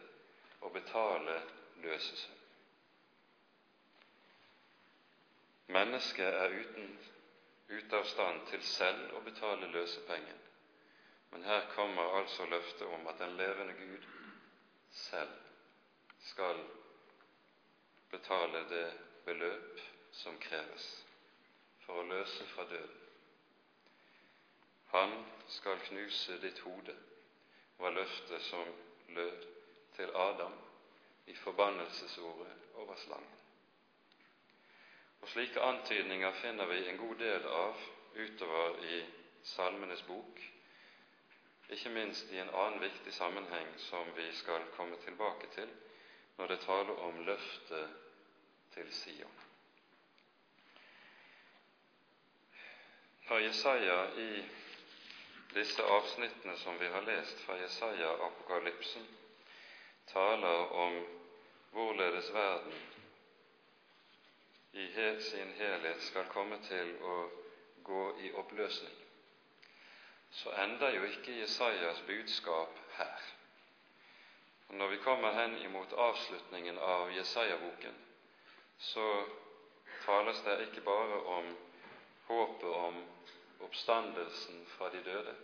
å 0.61 0.69
betale 0.73 1.39
løsesum. 1.83 2.35
Mennesket 5.67 6.33
er 6.33 6.53
uten, 6.59 6.91
ute 7.69 7.97
av 7.97 8.05
stand 8.07 8.45
til 8.51 8.63
selv 8.63 9.17
å 9.17 9.23
betale 9.25 9.67
løsepengen, 9.71 10.39
men 11.31 11.43
her 11.43 11.67
kommer 11.75 12.15
altså 12.19 12.45
løftet 12.47 12.87
om 12.87 13.07
at 13.11 13.19
den 13.19 13.35
levende 13.39 13.73
Gud 13.79 14.05
selv 14.91 15.33
skal 16.29 16.61
betale 18.11 18.63
det 18.69 18.85
beløp 19.25 19.81
som 20.11 20.39
kreves 20.39 20.87
for 21.83 21.99
å 21.99 22.07
løse 22.07 22.47
fra 22.53 22.63
døden. 22.71 23.03
Han 24.95 25.17
skal 25.51 25.83
knuse 25.89 26.39
ditt 26.41 26.63
hode 26.63 26.95
var 27.77 27.91
løftet 27.91 28.41
som 28.41 28.71
lød 29.07 29.43
til 29.95 30.15
Adam 30.15 30.55
i 31.27 31.33
forbannelsesordet 31.35 32.53
over 32.75 32.95
slangen. 32.95 33.37
Og 35.21 35.29
Slike 35.29 35.61
antydninger 35.61 36.33
finner 36.41 36.65
vi 36.65 36.87
en 36.89 36.97
god 36.97 37.15
del 37.15 37.47
av 37.47 37.81
utover 38.15 38.77
i 38.85 38.99
Salmenes 39.43 40.03
bok, 40.07 40.39
ikke 41.69 41.89
minst 41.91 42.31
i 42.31 42.39
en 42.39 42.53
annen 42.55 42.79
viktig 42.81 43.13
sammenheng 43.13 43.73
som 43.89 44.13
vi 44.15 44.29
skal 44.39 44.69
komme 44.77 44.95
tilbake 45.03 45.49
til 45.55 45.73
når 46.37 46.47
det 46.47 46.59
taler 46.63 47.01
om 47.03 47.19
løftet 47.27 47.89
til 48.73 48.93
Sion. 48.93 49.35
Fra 53.27 53.41
Jesaja 53.43 53.99
i 54.23 54.31
disse 55.53 55.83
avsnittene 55.83 56.55
som 56.57 56.79
vi 56.79 56.87
har 56.93 57.03
lest 57.03 57.39
fra 57.43 57.57
Jesaja-apokalypsen, 57.59 59.07
taler 60.07 60.71
om 60.85 61.01
hvorledes 61.71 62.33
verden 62.33 62.73
i 64.73 64.87
sin 65.19 65.53
helhet 65.57 66.01
skal 66.01 66.25
komme 66.29 66.59
til 66.67 66.93
å 67.01 67.15
gå 67.83 68.03
i 68.21 68.31
oppløsning, 68.37 68.95
så 70.31 70.51
ender 70.63 70.95
jo 70.95 71.03
ikke 71.07 71.39
Jesajas 71.39 72.01
budskap 72.07 72.79
her. 72.97 73.21
Når 74.69 74.87
vi 74.87 74.97
kommer 75.03 75.31
hen 75.33 75.55
imot 75.63 75.93
avslutningen 75.93 76.77
av 76.77 77.11
Jesaja-boken, 77.15 77.95
så 78.79 79.07
tales 80.05 80.41
det 80.45 80.57
ikke 80.67 80.83
bare 80.85 81.21
om 81.37 81.53
håpet 82.27 82.69
om 82.69 82.99
oppstandelsen 83.65 84.65
fra 84.75 84.89
de 84.93 85.01
døde, 85.03 85.35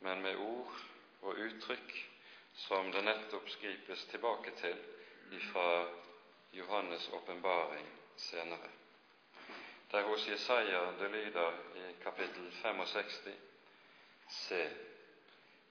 men 0.00 0.22
med 0.22 0.36
ord 0.36 0.82
og 1.22 1.38
uttrykk 1.46 1.94
som 2.66 2.90
det 2.92 3.04
nettopp 3.06 3.48
skripes 3.50 4.04
tilbake 4.10 4.52
til 4.60 4.76
fra 5.52 5.86
Johannes' 6.52 7.10
åpenbaring 7.12 7.86
senere. 8.16 8.70
Der 9.90 10.02
hos 10.02 10.28
Jesaja 10.28 10.92
det 10.98 11.10
lyder 11.10 11.52
i 11.74 12.02
kapittel 12.02 12.52
65.: 12.52 13.28
Se, 14.28 14.70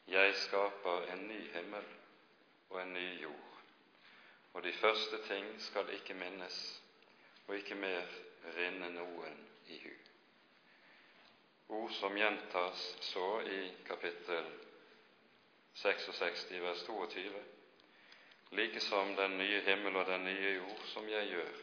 jeg 0.07 0.35
skaper 0.35 1.01
en 1.13 1.27
ny 1.27 1.51
himmel 1.53 1.85
og 2.69 2.81
en 2.81 2.93
ny 2.93 3.21
jord, 3.21 3.57
og 4.53 4.63
de 4.63 4.73
første 4.73 5.27
ting 5.27 5.61
skal 5.61 5.89
ikke 5.93 6.13
minnes, 6.13 6.81
og 7.47 7.55
ikke 7.55 7.75
mer 7.75 8.03
rinne 8.55 8.89
noen 8.89 9.47
i 9.67 9.79
hu 9.83 9.93
ord 11.73 11.91
som 11.91 12.17
gjentas 12.17 12.81
så 13.01 13.41
i 13.41 13.71
kapittel 13.87 14.45
66 15.73 16.51
vers 16.61 16.83
22, 16.85 17.41
like 18.55 18.79
som 18.79 19.15
den 19.15 19.37
nye 19.37 19.61
himmel 19.65 19.95
og 19.97 20.07
den 20.07 20.25
nye 20.25 20.55
jord 20.55 20.81
som 20.93 21.07
jeg 21.09 21.29
gjør, 21.31 21.53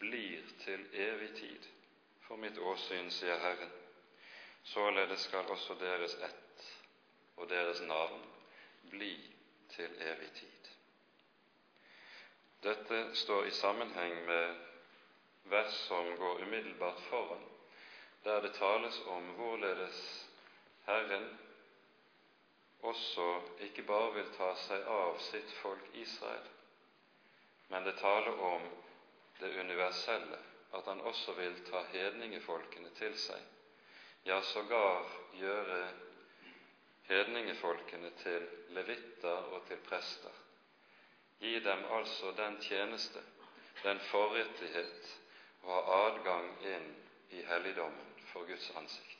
blir 0.00 0.48
til 0.64 0.82
evig 0.92 1.30
tid 1.38 1.68
for 2.26 2.40
mitt 2.40 2.58
åsyn, 2.58 3.10
sier 3.10 3.40
Herren. 3.40 3.72
Således 4.64 5.26
skal 5.26 5.48
også 5.50 5.74
deres 5.80 6.14
ett 6.14 6.66
og 7.36 7.48
deres 7.48 7.80
navn 7.80 8.24
bli 8.92 9.14
til 9.72 9.96
evig 10.12 10.30
tid. 10.36 10.70
Dette 12.62 13.04
står 13.16 13.48
i 13.48 13.56
sammenheng 13.56 14.24
med 14.26 14.56
vers 15.48 15.76
som 15.88 16.16
går 16.16 16.42
umiddelbart 16.44 17.00
foran, 17.08 17.44
der 18.24 18.40
det 18.40 18.52
tales 18.54 19.00
om 19.06 19.32
hvorledes 19.38 20.00
Herren 20.86 21.30
også 22.82 23.26
ikke 23.66 23.82
bare 23.82 24.12
vil 24.14 24.30
ta 24.36 24.50
seg 24.66 24.86
av 24.88 25.18
sitt 25.30 25.52
folk 25.62 25.94
Israel, 25.94 26.46
men 27.68 27.84
det 27.86 27.96
taler 28.00 28.40
om 28.50 28.68
det 29.40 29.52
universelle, 29.60 30.38
at 30.72 30.86
han 30.86 31.00
også 31.00 31.34
vil 31.38 31.56
ta 31.70 31.82
hedningefolkene 31.92 32.92
til 32.98 33.16
seg, 33.18 33.42
ja, 34.24 34.40
sågar 34.52 35.08
gjøre 35.38 35.80
hedningefolkene 37.08 38.10
til 38.22 38.46
levitter 38.76 39.52
og 39.54 39.66
til 39.68 39.80
prester. 39.88 40.32
Gi 41.40 41.58
dem 41.64 41.84
altså 41.96 42.32
den 42.36 42.60
tjeneste 42.62 43.22
den 43.82 44.00
forrettighet 44.10 45.12
å 45.64 45.72
ha 45.72 45.96
adgang 46.06 46.50
inn 46.68 46.90
i 47.32 47.42
helligdommen 47.48 48.12
for 48.32 48.44
Guds 48.48 48.68
ansikt. 48.76 49.19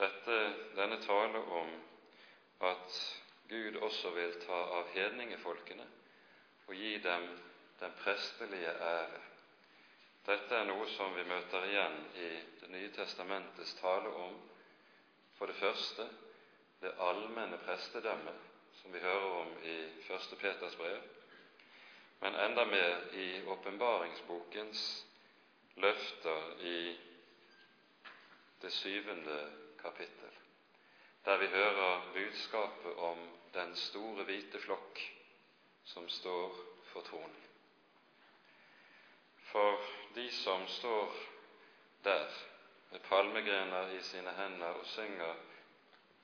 Dette, 0.00 0.36
denne 0.76 0.96
tale 1.04 1.38
om 1.38 1.72
at 2.64 2.94
Gud 3.48 3.76
også 3.84 4.14
vil 4.16 4.32
ta 4.40 4.60
av 4.78 4.88
hedningefolkene 4.94 5.84
og 6.68 6.72
gi 6.72 6.94
dem 7.04 7.26
den 7.82 7.98
prestelige 7.98 8.72
ære. 8.86 9.20
Dette 10.24 10.56
er 10.56 10.64
noe 10.70 10.88
som 10.94 11.12
vi 11.18 11.26
møter 11.28 11.68
igjen 11.68 12.00
i 12.16 12.30
Det 12.62 12.72
nye 12.72 12.88
testamentets 12.96 13.76
tale 13.82 14.08
om 14.24 14.40
for 15.36 15.52
det 15.52 15.60
første 15.60 16.08
det 16.80 16.96
allmenne 16.96 17.60
prestedømmet, 17.66 18.40
som 18.80 18.92
vi 18.96 19.04
hører 19.04 19.38
om 19.44 19.54
i 19.68 19.78
1. 20.08 20.36
Peters 20.40 20.76
brev, 20.80 21.00
men 22.24 22.40
enda 22.48 22.64
mer 22.64 23.10
i 23.12 23.42
åpenbaringsbokens 23.44 24.90
løfter 25.76 26.54
i 26.60 26.78
det 28.62 28.72
syvende 28.72 29.42
kapittel, 29.82 30.30
der 31.24 31.36
vi 31.36 31.46
hører 31.46 32.12
budskapet 32.14 32.94
om 32.96 33.18
den 33.54 33.76
store, 33.76 34.24
hvite 34.24 34.60
flokk 34.60 35.00
som 35.84 36.08
står 36.08 36.56
for 36.92 37.00
tronen. 37.00 37.36
For 39.50 39.82
de 40.14 40.30
som 40.32 40.66
står 40.68 41.14
der 42.04 42.26
med 42.90 43.00
palmegrener 43.00 43.88
i 43.98 44.02
sine 44.02 44.32
hender 44.34 44.66
og 44.66 44.86
synger 44.86 45.34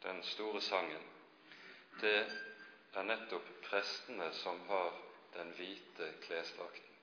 den 0.02 0.22
store 0.22 0.60
sangen, 0.60 1.06
det 2.00 2.18
er 2.94 3.02
nettopp 3.02 3.48
prestene 3.66 4.30
som 4.32 4.60
har 4.68 4.92
den 5.34 5.50
hvite 5.56 6.12
klesdrakten. 6.22 6.94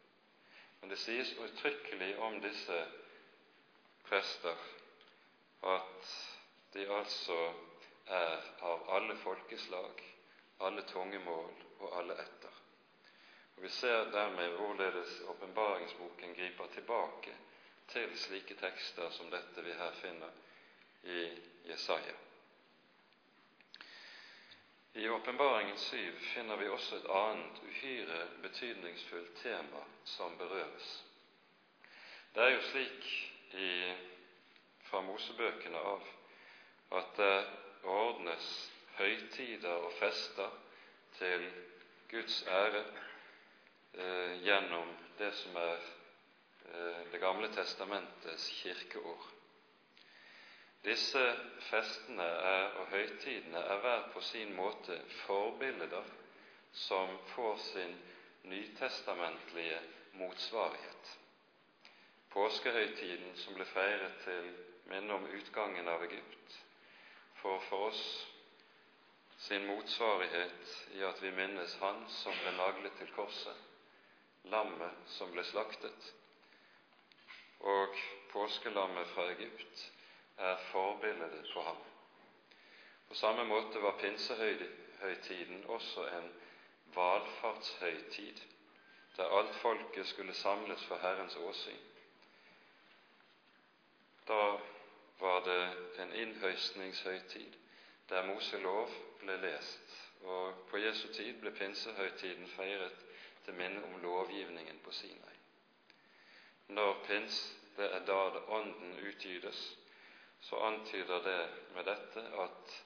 Men 0.82 0.90
det 0.90 1.00
sies 1.00 1.34
uttrykkelig 1.40 2.18
om 2.20 2.42
disse 2.42 2.80
prester 4.08 4.56
at 5.64 6.14
de 6.74 6.88
altså 6.90 7.54
er 8.06 8.50
av 8.62 8.90
alle 8.96 9.16
folkeslag, 9.22 10.04
alle 10.60 10.82
tungemål 10.90 11.54
og 11.80 11.98
alle 12.00 12.18
etter. 12.24 12.60
Og 13.56 13.64
Vi 13.64 13.70
ser 13.70 14.12
dermed 14.12 14.56
hvorledes 14.58 15.22
åpenbaringsboken 15.30 16.36
griper 16.36 16.68
tilbake 16.74 17.36
til 17.88 18.18
slike 18.18 18.56
tekster 18.60 19.10
som 19.10 19.30
dette 19.32 19.62
vi 19.62 19.74
her 19.78 19.92
finner 20.02 20.32
i 21.04 21.26
Jesaja. 21.70 22.16
I 24.96 25.10
Åpenbaringen 25.10 25.78
7 25.78 26.20
finner 26.34 26.56
vi 26.56 26.70
også 26.70 26.96
et 26.96 27.08
annet 27.10 27.62
uhyre 27.66 28.28
betydningsfullt 28.42 29.36
tema 29.42 29.82
som 30.06 30.38
berøres. 30.38 30.90
Det 32.36 32.44
er 32.44 32.50
jo 32.54 32.62
slik 32.68 33.08
i, 33.54 33.94
fra 34.86 35.02
Mosebøkene 35.02 35.78
av 35.78 36.06
at 36.94 37.16
det 37.18 37.46
ordnes 37.84 38.50
høytider 38.98 39.70
og 39.74 39.92
fester 40.00 40.50
til 41.18 41.48
Guds 42.12 42.44
ære 42.48 42.84
eh, 43.94 44.42
gjennom 44.44 44.96
det 45.18 45.34
som 45.34 45.56
er 45.56 45.78
eh, 45.78 47.12
Det 47.12 47.20
gamle 47.20 47.48
testamentets 47.54 48.50
kirkeår. 48.62 49.30
Disse 50.84 51.24
festene 51.60 52.24
er, 52.24 52.66
og 52.80 52.88
høytidene 52.88 53.58
er 53.58 53.80
hver 53.80 54.10
på 54.14 54.22
sin 54.22 54.56
måte 54.56 55.00
forbilder 55.26 56.04
som 56.74 57.18
får 57.36 57.58
sin 57.58 57.96
nytestamentlige 58.44 59.80
motsvarighet. 60.14 61.18
Påskehøytiden, 62.30 63.36
som 63.38 63.54
ble 63.54 63.66
feiret 63.66 64.16
til 64.26 64.50
minne 64.90 65.14
om 65.14 65.28
utgangen 65.38 65.88
av 65.88 66.04
Egypt, 66.04 66.63
får 67.44 67.60
for 67.60 67.88
oss 67.88 68.28
sin 69.38 69.66
motsvarighet 69.68 70.88
i 70.96 71.04
at 71.04 71.24
vi 71.24 71.32
minnes 71.36 71.76
Han 71.82 72.06
som 72.10 72.36
ble 72.40 72.54
naglet 72.56 72.94
til 72.96 73.10
korset, 73.12 73.58
lammet 74.54 75.10
som 75.12 75.34
ble 75.36 75.44
slaktet, 75.44 76.06
og 77.60 78.00
påskelammet 78.32 79.12
fra 79.12 79.26
Egypt 79.34 79.84
er 80.38 80.64
forbildet 80.72 81.52
på 81.54 81.66
ham. 81.68 81.82
På 83.10 83.20
samme 83.20 83.44
måte 83.52 83.82
var 83.84 84.00
pinsehøytiden 84.00 85.66
også 85.68 86.08
en 86.18 86.32
valfartshøytid, 86.96 88.40
der 89.18 89.40
alt 89.40 89.56
folket 89.56 90.08
skulle 90.08 90.34
samles 90.34 90.86
for 90.88 91.04
Herrens 91.04 91.36
åsyn. 91.36 91.84
Da 94.28 94.40
var 95.20 95.42
det 95.42 95.76
en 96.04 96.14
innhøstningshøytid 96.14 97.54
der 98.10 98.26
Moselov 98.28 98.90
ble 99.20 99.38
lest, 99.42 99.94
og 100.24 100.66
på 100.70 100.78
Jesu 100.78 101.08
tid 101.14 101.40
ble 101.42 101.52
pinsehøytiden 101.56 102.48
feiret 102.56 103.06
til 103.46 103.54
minne 103.54 103.84
om 103.84 104.02
lovgivningen 104.02 104.80
på 104.84 104.92
Sinai. 104.92 105.38
Når 106.68 107.04
pins, 107.08 107.40
det 107.78 107.90
er 107.96 108.06
da 108.06 108.20
det 108.36 108.44
Ånden 108.48 109.00
utgytes, 109.08 109.64
så 110.42 110.56
antyder 110.56 111.24
det 111.24 111.40
med 111.76 111.84
dette 111.88 112.24
at 112.44 112.78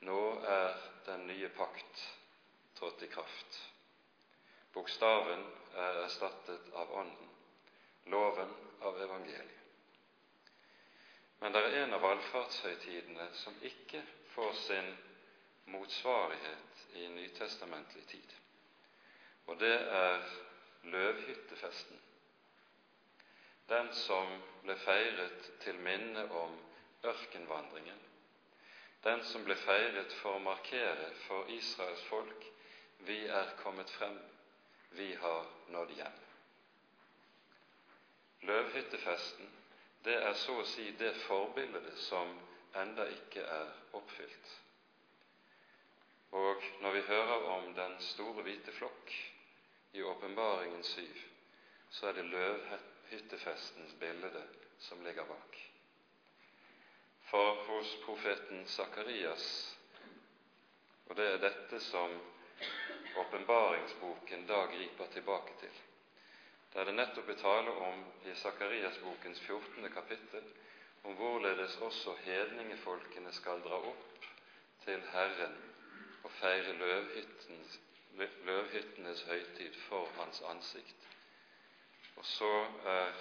nå 0.00 0.20
er 0.44 0.76
den 1.06 1.26
nye 1.26 1.48
pakt 1.56 2.04
trådt 2.78 3.02
i 3.02 3.06
kraft. 3.12 3.60
Bokstaven 4.72 5.44
er 5.74 6.04
erstattet 6.04 6.68
av 6.74 6.92
Ånden, 7.02 7.30
loven 8.06 8.52
av 8.80 9.00
evangeliet. 9.02 9.56
Men 11.40 11.52
det 11.52 11.60
er 11.64 11.86
valfartshøytidene 12.30 13.24
som 13.34 13.54
ikke 13.62 14.02
får 14.34 14.52
sin 14.66 14.90
motsvarighet 15.66 16.84
i 16.94 17.08
nytestamentlig 17.08 18.04
tid, 18.06 18.34
og 19.46 19.58
det 19.60 19.72
er 19.74 20.22
løvhyttefesten, 20.82 21.98
den 23.70 23.90
som 23.94 24.30
ble 24.62 24.76
feiret 24.84 25.50
til 25.64 25.78
minne 25.82 26.24
om 26.30 26.54
ørkenvandringen, 27.04 27.98
den 29.04 29.22
som 29.26 29.44
ble 29.46 29.56
feiret 29.64 30.14
for 30.22 30.38
å 30.38 30.44
markere 30.44 31.10
for 31.26 31.50
Israels 31.50 32.02
folk 32.10 32.46
vi 33.08 33.24
er 33.26 33.54
kommet 33.62 33.90
frem, 33.90 34.18
vi 34.90 35.14
har 35.22 35.46
nådd 35.72 35.96
hjem. 35.98 36.18
Løvhyttefesten 38.46 39.59
det 40.04 40.16
er 40.16 40.34
så 40.40 40.56
å 40.60 40.66
si 40.68 40.90
det 40.98 41.12
forbildet 41.26 41.98
som 42.06 42.32
enda 42.80 43.04
ikke 43.12 43.42
er 43.44 43.72
oppfylt. 43.98 44.52
Og 46.38 46.62
når 46.80 46.94
vi 46.94 47.02
hører 47.08 47.48
om 47.56 47.72
den 47.74 47.96
store 48.12 48.44
hvite 48.46 48.72
flokk 48.72 49.12
i 49.98 50.02
Åpenbaringen 50.06 50.84
syv, 50.86 51.26
så 51.90 52.06
er 52.08 52.16
det 52.20 52.28
løvhyttefestens 52.30 53.96
bilde 54.00 54.44
som 54.86 55.02
ligger 55.04 55.26
bak. 55.26 55.58
For 57.30 57.58
hos 57.66 57.96
profeten 58.04 58.64
Sakarias, 58.66 59.46
og 61.10 61.16
det 61.18 61.26
er 61.26 61.42
dette 61.42 61.80
som 61.82 62.14
åpenbaringsboken 63.18 64.46
da 64.46 64.64
griper 64.70 65.10
tilbake 65.10 65.58
til, 65.60 65.78
der 66.74 66.84
det 66.84 66.94
nettopp 66.94 67.28
er 67.28 67.38
tale 67.40 67.70
om 67.70 68.04
i 68.24 68.34
Sakarias-bokens 68.34 69.40
14. 69.40 69.92
kapittel 69.92 70.44
om 71.04 71.14
hvorledes 71.18 71.76
også 71.76 72.14
hedningefolkene 72.24 73.32
skal 73.32 73.62
dra 73.64 73.78
opp 73.90 74.28
til 74.84 75.02
Herren 75.12 75.56
og 76.22 76.30
feire 76.30 76.72
løvhyttenes 78.46 79.22
høytid 79.26 79.74
for 79.88 80.08
Hans 80.18 80.42
ansikt. 80.52 81.08
Og 82.16 82.24
så 82.24 82.66
er 82.94 83.12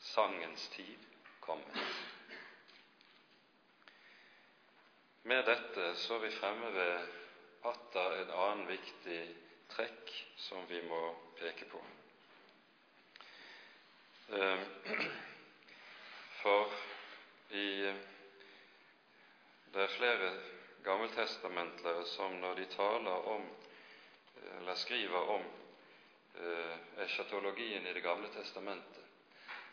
sangens 0.00 0.68
tid 0.68 0.98
kommet. 1.40 1.78
Med 5.22 5.42
dette 5.42 5.94
så 5.98 6.18
vi 6.22 6.30
fremme 6.30 6.72
ved 6.74 6.98
atter 7.66 8.20
en 8.22 8.30
annen 8.30 8.68
viktig 8.70 9.20
trekk 9.74 10.12
som 10.38 10.68
vi 10.70 10.80
må 10.86 11.02
peke 11.40 11.66
på. 11.70 11.80
Eh, 14.28 14.58
for 16.42 16.70
i 17.48 17.94
Det 19.72 19.82
er 19.82 19.92
flere 19.96 20.30
gammeltestamentlere 20.82 22.04
som 22.10 22.32
når 22.40 22.54
de 22.54 22.64
taler 22.72 23.28
om 23.30 23.44
eller 24.58 24.74
skriver 24.74 25.30
om 25.30 25.44
eh, 26.34 26.78
eschatologien 27.04 27.86
i 27.86 27.92
Det 27.92 28.02
gamle 28.02 28.28
testamentet, 28.28 29.04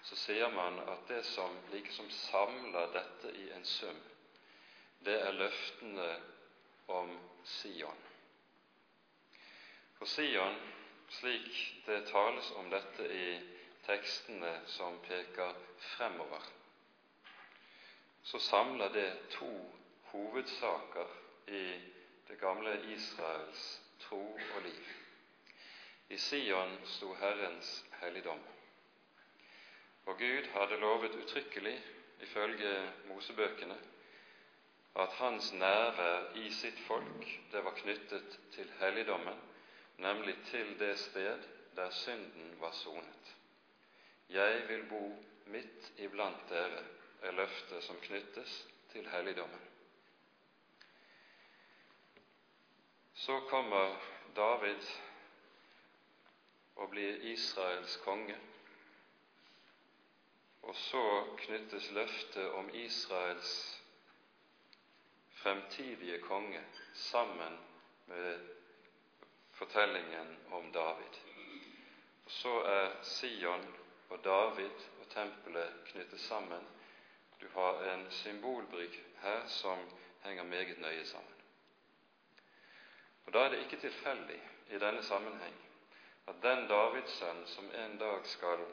så 0.04 0.16
sier 0.16 0.52
man 0.52 0.80
at 0.80 1.08
det 1.08 1.24
som 1.26 1.58
liksom 1.72 2.10
samler 2.10 2.94
dette 2.94 3.34
i 3.38 3.50
en 3.56 3.66
sum, 3.66 3.98
det 5.00 5.18
er 5.22 5.32
løftene 5.32 6.12
om 6.88 7.18
Sion. 7.44 8.06
For 9.98 10.06
Sion 10.06 10.62
slik 11.10 11.82
det 11.86 12.06
tales 12.12 12.52
om 12.52 12.70
dette 12.70 13.10
i 13.10 13.53
tekstene 13.86 14.54
som 14.66 15.00
peker 15.08 15.56
fremover, 15.78 16.44
så 18.24 18.40
samler 18.40 18.90
det 18.90 19.10
to 19.30 19.52
hovedsaker 20.12 21.08
i 21.48 21.66
det 22.28 22.40
gamle 22.40 22.78
Israels 22.94 23.82
tro 24.00 24.22
og 24.56 24.62
liv. 24.64 24.86
I 26.10 26.18
Sion 26.18 26.78
sto 26.86 27.14
Herrens 27.14 27.86
helligdom. 28.00 28.40
Og 30.06 30.18
Gud 30.20 30.48
hadde 30.54 30.80
lovet 30.80 31.16
uttrykkelig, 31.16 31.76
ifølge 32.22 32.92
Mosebøkene, 33.08 33.78
at 34.96 35.14
hans 35.20 35.54
nærvær 35.54 36.36
i 36.36 36.50
sitt 36.54 36.80
folk 36.88 37.30
det 37.52 37.64
var 37.66 37.76
knyttet 37.76 38.40
til 38.52 38.72
helligdommen, 38.80 39.40
nemlig 39.98 40.36
til 40.52 40.76
det 40.80 40.98
sted 41.00 41.48
der 41.76 41.90
synden 41.90 42.60
var 42.60 42.72
sonet. 42.72 43.36
Jeg 44.34 44.68
vil 44.68 44.84
bo 44.90 45.02
midt 45.46 45.92
iblant 46.02 46.50
dere, 46.50 46.80
er 47.22 47.36
løftet 47.38 47.84
som 47.86 48.00
knyttes 48.02 48.54
til 48.90 49.06
helligdommen. 49.10 49.62
Så 53.14 53.40
kommer 53.50 53.94
David 54.36 54.90
og 56.76 56.90
blir 56.90 57.22
Israels 57.30 57.98
konge. 58.02 58.40
Og 60.64 60.76
så 60.76 61.04
knyttes 61.38 61.92
løftet 61.92 62.50
om 62.58 62.74
Israels 62.74 63.54
fremtidige 65.44 66.20
konge 66.26 66.66
sammen 66.94 67.60
med 68.06 68.50
fortellingen 69.52 70.38
om 70.52 70.72
David. 70.72 71.22
Og 72.26 72.32
Så 72.32 72.60
er 72.62 73.04
Sion 73.04 73.83
og 74.10 74.24
David 74.24 74.88
og 75.02 75.10
tempelet 75.10 75.74
knyttet 75.86 76.20
sammen. 76.20 76.68
Du 77.42 77.48
har 77.54 77.94
en 77.94 78.06
symbolbrygg 78.12 79.00
her 79.22 79.48
som 79.48 79.78
henger 80.24 80.44
meget 80.44 80.80
nøye 80.80 81.06
sammen. 81.06 81.34
Og 83.26 83.34
Da 83.34 83.40
er 83.40 83.50
det 83.50 83.60
ikke 83.60 83.80
tilfeldig 83.80 84.42
i 84.70 84.80
denne 84.80 85.04
sammenheng 85.04 85.56
at 86.28 86.36
den 86.44 86.68
Davids 86.68 87.12
sønn 87.20 87.48
som 87.48 87.72
en 87.76 87.98
dag 87.98 88.28
skal 88.28 88.66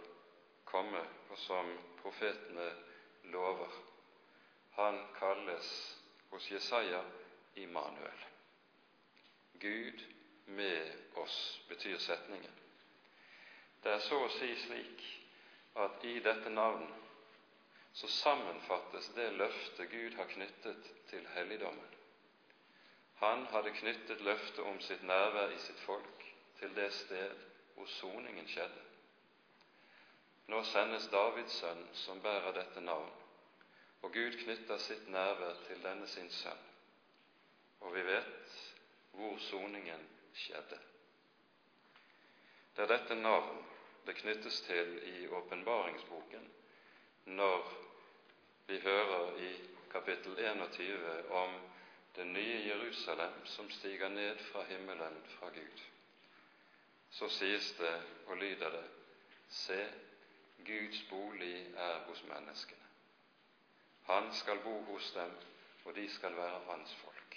komme, 0.65 1.01
og 1.31 1.39
som 1.39 1.79
profetene 2.03 2.75
lover, 3.23 3.71
han 4.71 5.01
kalles 5.19 5.99
hos 6.31 6.51
Jesaja 6.51 7.03
Immanuel. 7.57 8.27
Gud 9.61 10.05
med 10.47 10.93
oss, 11.15 11.63
betyr 11.69 11.99
setningen. 11.99 12.55
Det 13.83 13.93
er 13.93 13.99
så 13.99 14.19
å 14.25 14.29
si 14.29 14.55
slik 14.57 15.20
at 15.75 16.05
i 16.05 16.19
dette 16.21 16.51
navn 16.51 16.89
så 17.93 18.09
sammenfattes 18.09 19.09
det 19.15 19.31
løftet 19.33 19.91
Gud 19.91 20.17
har 20.17 20.29
knyttet 20.31 20.91
til 21.11 21.27
helligdommen. 21.35 21.97
Han 23.21 23.47
hadde 23.53 23.71
knyttet 23.71 24.21
løftet 24.21 24.65
om 24.65 24.81
sitt 24.81 25.03
nærvær 25.03 25.53
i 25.53 25.59
sitt 25.59 25.81
folk 25.85 26.27
til 26.59 26.75
det 26.77 26.89
sted 26.95 27.35
hvor 27.75 27.87
soningen 27.87 28.49
skjedde. 28.49 28.85
Nå 30.51 30.63
sendes 30.67 31.07
Davids 31.13 31.59
sønn, 31.61 31.83
som 31.95 32.23
bærer 32.23 32.53
dette 32.57 32.81
navn, 32.81 33.11
og 34.03 34.13
Gud 34.13 34.39
knytter 34.43 34.81
sitt 34.83 35.09
nærvær 35.09 35.61
til 35.67 35.83
denne 35.85 36.09
sin 36.09 36.31
sønn. 36.31 36.65
Og 37.81 37.95
vi 37.95 38.03
vet 38.07 38.57
hvor 39.13 39.37
soningen 39.39 40.03
skjedde. 40.35 40.79
Det 42.77 42.83
er 42.83 42.95
dette 42.97 43.15
navn 43.15 43.61
det 44.07 44.17
knyttes 44.17 44.61
til 44.61 44.97
i 45.09 45.29
åpenbaringsboken 45.29 46.51
når 47.25 47.73
vi 48.67 48.79
hører 48.81 49.37
i 49.37 49.53
kapittel 49.93 50.39
21 50.39 51.31
om 51.31 51.55
det 52.17 52.27
nye 52.27 52.67
Jerusalem 52.67 53.47
som 53.47 53.71
stiger 53.71 54.09
ned 54.09 54.39
fra 54.39 54.63
himmelen 54.65 55.23
fra 55.27 55.49
Gud. 55.49 55.83
Så 57.11 57.29
sies 57.29 57.73
det 57.73 58.03
og 58.27 58.37
lyder 58.37 58.71
det:" 58.71 58.85
Se, 59.49 59.89
Guds 60.67 61.03
bolig 61.11 61.75
er 61.77 61.99
hos 62.07 62.23
menneskene. 62.23 62.87
Han 64.05 64.35
skal 64.35 64.59
bo 64.59 64.83
hos 64.83 65.13
dem, 65.13 65.31
og 65.85 65.95
de 65.95 66.11
skal 66.15 66.37
være 66.37 66.61
hans 66.71 66.95
folk. 66.95 67.37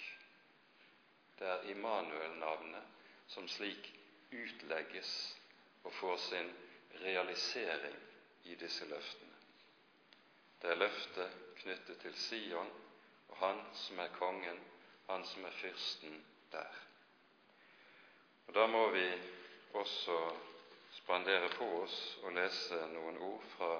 Det 1.38 1.46
er 1.48 1.62
Immanuel-navnet 1.62 2.82
som 3.26 3.48
slik 3.48 3.94
utlegges 4.32 5.40
og 5.84 5.92
får 5.92 6.16
sin 6.16 6.50
realisering 7.04 7.96
i 8.44 8.54
disse 8.54 8.84
løftene. 8.88 9.32
Det 10.62 10.70
er 10.70 10.80
løftet 10.80 11.36
knyttet 11.60 12.00
til 12.00 12.14
Sion 12.16 12.72
og 13.28 13.36
han 13.36 13.60
som 13.74 13.98
er 13.98 14.12
kongen, 14.18 14.60
han 15.08 15.24
som 15.26 15.44
er 15.44 15.56
fyrsten 15.60 16.24
der. 16.52 16.80
Og 18.46 18.54
Da 18.54 18.66
må 18.66 18.90
vi 18.90 19.06
også 19.72 20.18
spandere 20.92 21.48
på 21.56 21.66
oss 21.82 21.96
å 22.22 22.30
lese 22.30 22.78
noen 22.92 23.18
ord 23.18 23.44
fra 23.56 23.70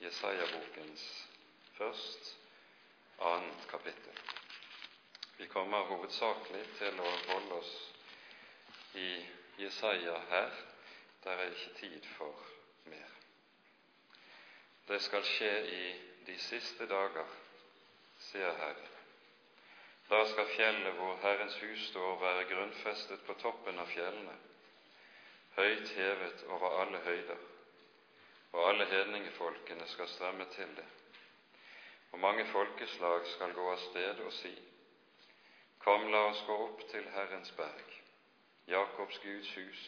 Jesaja-bokens 0.00 1.06
først 1.76 2.36
annet 3.20 3.66
kapittel. 3.68 4.20
Vi 5.36 5.46
kommer 5.46 5.88
hovedsakelig 5.88 6.64
til 6.78 7.00
å 7.00 7.10
holde 7.28 7.58
oss 7.60 7.74
i 8.94 9.10
Jesaja 9.60 10.16
her. 10.30 10.56
Der 11.24 11.30
er 11.30 11.50
ikke 11.50 11.74
tid 11.80 12.02
for 12.16 12.34
mer. 12.84 13.10
Det 14.88 15.00
skal 15.02 15.24
skje 15.24 15.50
i 15.72 15.82
de 16.26 16.38
siste 16.38 16.86
dager, 16.86 17.26
sier 18.30 18.54
Herren. 18.60 18.94
Da 20.10 20.22
skal 20.32 20.48
fjellet 20.56 20.96
hvor 20.98 21.16
Herrens 21.22 21.58
hus 21.62 21.88
står, 21.88 22.16
være 22.20 22.46
grunnfestet 22.54 23.26
på 23.26 23.36
toppen 23.42 23.78
av 23.78 23.90
fjellene, 23.94 24.38
høyt 25.58 25.92
hevet 25.98 26.46
over 26.48 26.80
alle 26.80 27.02
høyder, 27.04 27.44
og 28.52 28.68
alle 28.68 28.88
hedningefolkene 28.90 29.86
skal 29.92 30.08
strømme 30.16 30.48
til 30.56 30.74
det 30.80 30.88
og 32.12 32.18
mange 32.18 32.44
folkeslag 32.44 33.26
skal 33.26 33.52
gå 33.54 33.70
av 33.72 33.78
sted 33.78 34.20
og 34.26 34.32
si:" 34.32 34.54
Kom, 35.80 36.10
la 36.12 36.18
oss 36.28 36.42
gå 36.46 36.56
opp 36.66 36.82
til 36.90 37.06
Herrens 37.08 37.52
berg, 37.56 37.92
Jakobs 38.66 39.18
Guds 39.18 39.54
hus, 39.54 39.84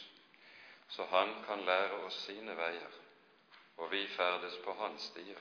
så 0.93 1.05
Han 1.05 1.45
kan 1.47 1.65
lære 1.65 2.05
oss 2.05 2.19
sine 2.27 2.57
veier, 2.57 2.97
og 3.77 3.91
vi 3.91 4.07
ferdes 4.17 4.59
på 4.65 4.73
hans 4.77 5.07
stier. 5.09 5.41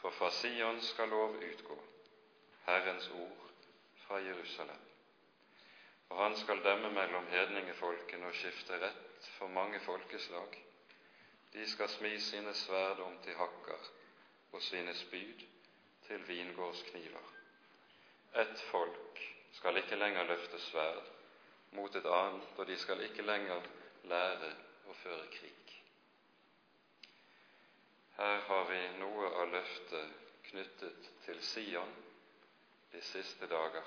For 0.00 0.10
fra 0.10 0.30
Sion 0.30 0.80
skal 0.82 1.08
lov 1.08 1.36
utgå, 1.36 1.76
Herrens 2.66 3.06
ord 3.14 3.44
fra 4.06 4.18
Jerusalem. 4.18 4.82
Og 6.08 6.22
han 6.22 6.36
skal 6.36 6.64
dømme 6.64 6.90
mellom 6.90 7.26
hedningefolkene 7.26 8.26
og 8.26 8.34
skifte 8.34 8.80
rett 8.82 9.30
for 9.38 9.48
mange 9.48 9.80
folkeslag. 9.80 10.58
De 11.52 11.70
skal 11.70 11.88
smi 11.88 12.18
sine 12.20 12.54
sverd 12.54 13.00
om 13.06 13.16
til 13.22 13.38
hakker 13.38 13.88
og 14.52 14.62
sine 14.62 14.94
spyd 14.94 15.46
til 16.06 16.28
vingårdskniver. 16.28 17.32
Ett 18.42 18.60
folk 18.70 19.22
skal 19.52 19.76
ikke 19.76 19.96
lenger 19.96 20.26
løfte 20.28 20.58
sverd 20.60 21.14
mot 21.78 21.94
et 21.96 22.06
annet, 22.06 22.54
og 22.56 22.66
de 22.66 22.76
skal 22.78 23.00
ikke 23.06 23.22
lenger 23.22 23.62
lære 24.10 24.52
å 24.86 24.94
føre 25.02 25.26
krig. 25.34 25.74
Her 28.16 28.40
har 28.48 28.64
vi 28.70 28.80
noe 29.00 29.30
av 29.42 29.52
løftet 29.52 30.12
knyttet 30.50 31.08
til 31.26 31.40
Sion 31.44 31.94
de 32.92 33.02
siste 33.04 33.48
dager. 33.50 33.84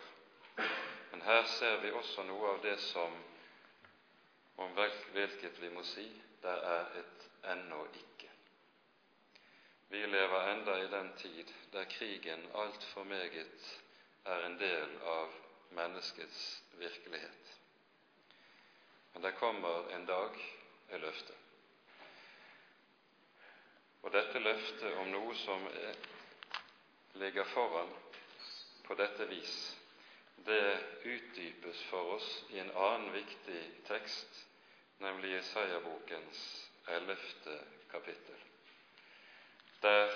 Men 1.11 1.23
her 1.25 1.45
ser 1.57 1.79
vi 1.81 1.91
også 1.91 2.23
noe 2.27 2.53
av 2.53 2.61
det 2.63 2.77
som 2.83 3.15
om 4.59 4.75
hvilket 4.75 5.61
vi 5.63 5.69
må 5.73 5.83
si 5.87 6.05
det 6.43 6.55
er 6.73 6.97
et 6.99 7.27
ennå 7.53 7.85
ikke. 7.95 8.29
Vi 9.89 10.03
lever 10.05 10.51
enda 10.51 10.75
i 10.83 10.89
den 10.91 11.13
tid 11.17 11.53
der 11.73 11.89
krigen 11.89 12.45
altfor 12.53 13.03
meget 13.03 13.69
er 14.25 14.45
en 14.45 14.59
del 14.59 14.97
av 15.01 15.33
menneskets 15.71 16.43
virkelighet. 16.77 17.55
Men 19.13 19.21
det 19.21 19.31
kommer 19.31 19.91
en 19.95 20.05
dag, 20.05 20.39
er 20.89 20.97
løftet. 20.97 21.35
Og 24.01 24.11
dette 24.15 24.39
løftet 24.39 24.95
om 25.01 25.09
noe 25.11 25.35
som 25.35 25.65
er, 25.69 25.97
ligger 27.19 27.47
foran 27.53 27.91
på 28.87 28.95
dette 28.99 29.27
vis, 29.29 29.55
det 30.47 30.61
utdypes 31.03 31.81
for 31.89 32.15
oss 32.15 32.29
i 32.55 32.61
en 32.63 32.71
annen 32.71 33.11
viktig 33.13 33.63
tekst, 33.89 34.45
nemlig 35.03 35.35
Jesaja-bokens 35.35 36.45
ellevte 36.95 37.59
kapittel 37.91 38.39
der 39.81 40.09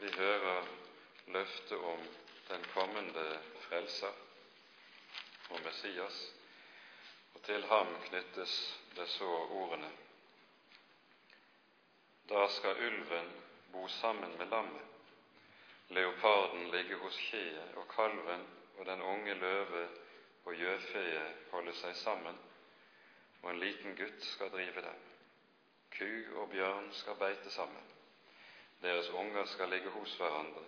vi 0.00 0.08
hører 0.16 0.64
løftet 1.26 1.78
om 1.78 1.98
den 2.48 2.64
kommende 2.74 3.40
Frelser 3.60 4.12
og 5.50 5.60
Messias, 5.64 6.32
Og 7.34 7.42
til 7.42 7.64
ham 7.66 7.94
knyttes 8.08 8.54
det 8.96 9.08
så 9.08 9.28
ordene 9.60 9.90
Da 12.30 12.46
skal 12.48 12.82
ulven 12.86 13.30
bo 13.72 13.88
sammen 13.88 14.38
med 14.38 14.46
lammet, 14.46 14.86
leoparden 15.88 16.70
ligge 16.70 16.96
hos 16.96 17.16
kjeet, 17.18 17.74
og 17.76 17.88
kalven 17.88 18.46
og 18.78 18.86
den 18.86 19.02
unge 19.02 19.34
løve 19.34 19.88
og 20.44 20.54
gjøfeet 20.54 21.50
holde 21.50 21.74
seg 21.74 21.96
sammen, 21.96 22.38
og 23.42 23.50
en 23.50 23.60
liten 23.60 23.96
gutt 23.98 24.24
skal 24.24 24.52
drive 24.54 24.84
dem. 24.86 25.00
Ku 25.96 26.40
og 26.40 26.50
bjørn 26.50 26.92
skal 26.94 27.18
beite 27.18 27.50
sammen, 27.50 27.90
deres 28.82 29.10
unger 29.10 29.44
skal 29.44 29.68
ligge 29.68 29.90
hos 29.90 30.14
hverandre, 30.16 30.64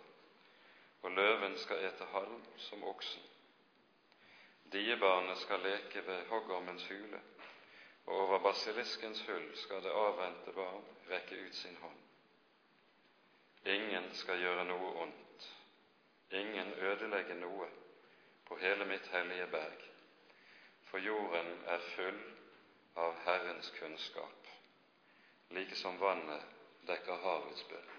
og 1.02 1.10
løven 1.10 1.58
skal 1.58 1.84
ete 1.86 2.10
halm 2.12 2.42
som 2.58 2.84
oksen. 2.84 3.31
Diebarnet 4.72 5.38
skal 5.38 5.60
leke 5.60 6.06
ved 6.06 6.24
hoggormens 6.26 6.86
hule, 6.88 7.20
og 8.06 8.14
over 8.20 8.38
basiliskens 8.38 9.20
hull 9.26 9.56
skal 9.56 9.82
det 9.84 9.92
avvente 9.92 10.52
barn 10.56 10.84
rekke 11.10 11.40
ut 11.46 11.54
sin 11.54 11.76
hånd. 11.82 11.98
Ingen 13.64 14.08
skal 14.14 14.40
gjøre 14.40 14.64
noe 14.64 14.94
ondt, 15.04 15.48
ingen 16.30 16.72
ødelegge 16.88 17.34
noe 17.34 17.68
på 18.48 18.56
hele 18.64 18.88
mitt 18.88 19.06
hellige 19.12 19.46
berg, 19.52 19.84
for 20.90 20.98
jorden 20.98 21.52
er 21.66 21.84
full 21.92 22.22
av 22.96 23.14
Herrens 23.26 23.70
kunnskap, 23.78 24.50
like 25.50 25.76
som 25.76 26.00
vannet 26.00 26.48
dekker 26.88 27.20
havets 27.22 27.64
bunn. 27.68 27.90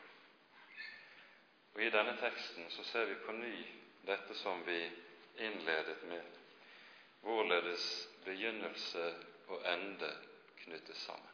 Og 1.74 1.82
I 1.82 1.90
denne 1.90 2.18
teksten 2.22 2.70
så 2.70 2.84
ser 2.84 3.06
vi 3.10 3.22
på 3.26 3.34
ny 3.38 3.58
dette 4.06 4.36
som 4.42 4.66
vi 4.66 4.80
innledet 5.38 6.04
med, 6.10 6.43
hvorledes 7.24 8.10
begynnelse 8.26 9.16
og 9.48 9.74
ende 9.74 10.12
knyttes 10.64 10.98
sammen. 10.98 11.30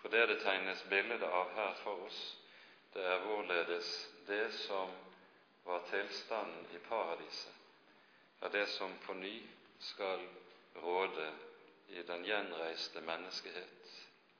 For 0.00 0.08
det 0.08 0.28
det 0.28 0.40
tegnes 0.42 0.84
bilde 0.88 1.26
av 1.26 1.52
her 1.54 1.74
for 1.82 2.06
oss, 2.06 2.20
det 2.94 3.04
er 3.04 3.24
hvorledes 3.24 3.90
det 4.28 4.52
som 4.54 4.92
var 5.64 5.82
tilstanden 5.90 6.66
i 6.76 6.78
paradiset, 6.88 7.52
er 8.40 8.48
det 8.48 8.68
som 8.68 8.92
på 9.06 9.14
ny 9.14 9.42
skal 9.78 10.22
råde 10.82 11.30
i 11.88 12.02
den 12.02 12.24
gjenreiste 12.24 13.00
menneskehet, 13.00 13.92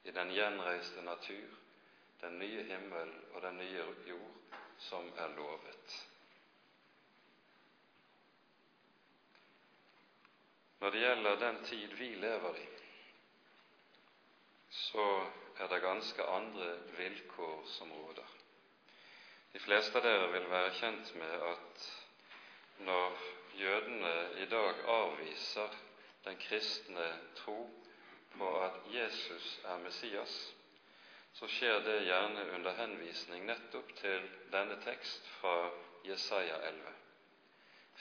i 0.05 0.11
den 0.11 0.31
gjenreiste 0.31 1.03
natur, 1.03 1.57
den 2.21 2.39
nye 2.39 2.63
himmel 2.63 3.13
og 3.35 3.43
den 3.43 3.59
nye 3.59 3.87
jord, 4.09 4.61
som 4.79 5.13
er 5.17 5.29
lovet. 5.37 6.07
Når 10.87 10.93
det 10.93 11.01
gjelder 11.01 11.39
den 11.39 11.57
tid 11.65 11.95
vi 11.99 12.09
lever 12.15 12.59
i, 12.63 12.67
så 14.71 15.07
er 15.59 15.67
det 15.73 15.81
ganske 15.83 16.23
andre 16.23 16.69
vilkår 16.99 17.65
som 17.67 17.91
råder. 17.93 18.29
De 19.53 19.59
fleste 19.65 19.99
av 19.99 20.05
dere 20.07 20.29
vil 20.31 20.47
være 20.47 20.77
kjent 20.79 21.11
med 21.19 21.43
at 21.49 21.89
når 22.87 23.25
jødene 23.59 24.13
i 24.45 24.47
dag 24.53 24.85
avviser 24.99 25.75
den 26.29 26.39
kristne 26.47 27.09
tro 27.41 27.57
på 28.37 28.53
at 28.69 28.79
Jesus 28.95 29.51
er 29.65 29.83
Messias, 29.89 30.39
så 31.35 31.51
skjer 31.51 31.83
det 31.89 31.99
gjerne 32.07 32.47
under 32.61 32.79
henvisning 32.79 33.43
nettopp 33.51 33.91
til 34.05 34.31
denne 34.55 34.79
tekst 34.87 35.27
fra 35.41 35.57
Jesaja 36.07 36.63
11. 36.71 36.97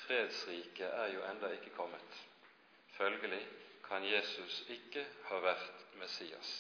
Fredsriket 0.06 0.94
er 0.94 1.14
jo 1.18 1.26
enda 1.34 1.50
ikke 1.58 1.74
kommet. 1.82 2.26
Følgelig 2.98 3.42
kan 3.88 4.04
Jesus 4.08 4.64
ikke 4.72 5.04
ha 5.30 5.40
vært 5.44 5.82
Messias. 6.00 6.52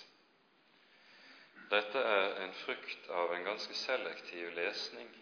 Dette 1.71 2.01
er 2.01 2.33
en 2.43 2.53
frukt 2.65 3.07
av 3.09 3.31
en 3.33 3.45
ganske 3.47 3.73
selektiv 3.79 4.51
lesning 4.57 5.13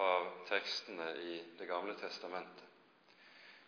av 0.00 0.30
tekstene 0.48 1.10
i 1.20 1.34
Det 1.58 1.68
gamle 1.68 1.94
testamentet. 2.00 2.64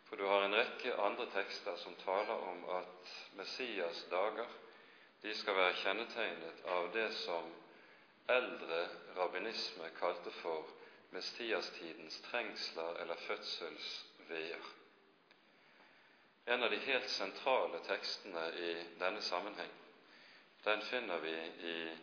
For 0.08 0.16
du 0.16 0.24
har 0.24 0.46
en 0.46 0.56
rekke 0.56 0.96
andre 1.04 1.26
tekster 1.34 1.76
som 1.76 1.96
taler 2.00 2.40
om 2.48 2.64
at 2.78 3.12
Messias' 3.36 4.06
dager 4.10 4.48
de 5.22 5.34
skal 5.34 5.56
være 5.60 5.76
kjennetegnet 5.82 6.64
av 6.78 6.88
det 6.94 7.10
som 7.20 7.52
eldre 8.32 8.80
rabbinisme 9.16 9.92
kalte 10.00 10.32
for 10.40 10.64
mestiastidens 11.12 12.20
trengsler 12.30 12.96
eller 13.02 13.20
fødselsveer. 13.28 14.77
En 16.48 16.62
av 16.62 16.70
de 16.70 16.76
helt 16.76 17.08
sentrale 17.10 17.78
tekstene 17.84 18.46
i 18.56 18.70
denne 18.98 19.20
sammenheng 19.20 19.74
den 20.64 20.80
finner 20.82 21.18
vi 21.20 21.34
i 21.72 21.96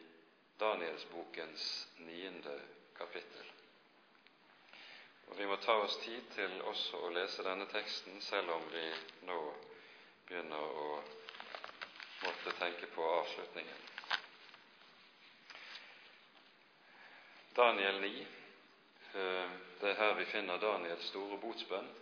Danielsbokens 0.58 1.88
niende 1.98 2.54
kapittel. 2.98 3.50
Og 5.28 5.38
Vi 5.38 5.46
må 5.50 5.58
ta 5.66 5.80
oss 5.82 5.98
tid 6.04 6.30
til 6.36 6.62
også 6.62 7.02
å 7.08 7.10
lese 7.18 7.44
denne 7.44 7.66
teksten, 7.74 8.22
selv 8.22 8.54
om 8.54 8.70
vi 8.70 8.86
nå 9.26 9.40
begynner 10.28 10.78
å 10.86 10.88
måtte 12.22 12.54
tenke 12.62 12.94
på 12.94 13.10
avslutningen. 13.18 13.84
Daniel 17.58 18.02
9, 18.02 18.26
eh, 19.14 19.60
det 19.82 19.90
er 19.90 20.02
her 20.06 20.18
vi 20.22 20.32
finner 20.38 20.62
Daniels 20.62 21.10
store 21.10 21.42
botsbønn, 21.42 21.94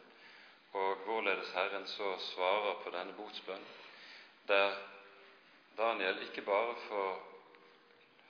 og 0.73 0.95
hvorledes 1.05 1.51
Herren 1.53 1.87
så 1.87 2.17
svarer 2.19 2.79
på 2.83 2.91
denne 2.95 3.13
botsbønn, 3.13 3.65
der 4.47 4.75
Daniel 5.77 6.21
ikke 6.27 6.41
bare 6.41 6.75
får 6.87 7.23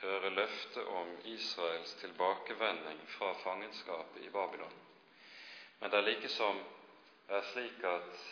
høre 0.01 0.29
løftet 0.29 0.87
om 0.87 1.11
Israels 1.25 1.93
tilbakevending 1.93 2.99
fra 3.17 3.33
fangenskapet 3.43 4.25
i 4.25 4.29
Babylon, 4.29 4.79
men 5.79 5.91
det 5.91 5.99
er 5.99 6.09
likesom 6.09 6.63
er 7.29 7.45
slik 7.53 7.83
at 7.87 8.25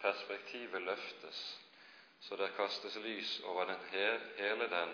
perspektivet 0.00 0.82
løftes 0.82 1.44
så 2.24 2.36
det 2.36 2.54
kastes 2.56 2.96
lys 2.96 3.40
over 3.44 3.64
den, 3.64 3.80
hele 4.36 4.68
den, 4.68 4.92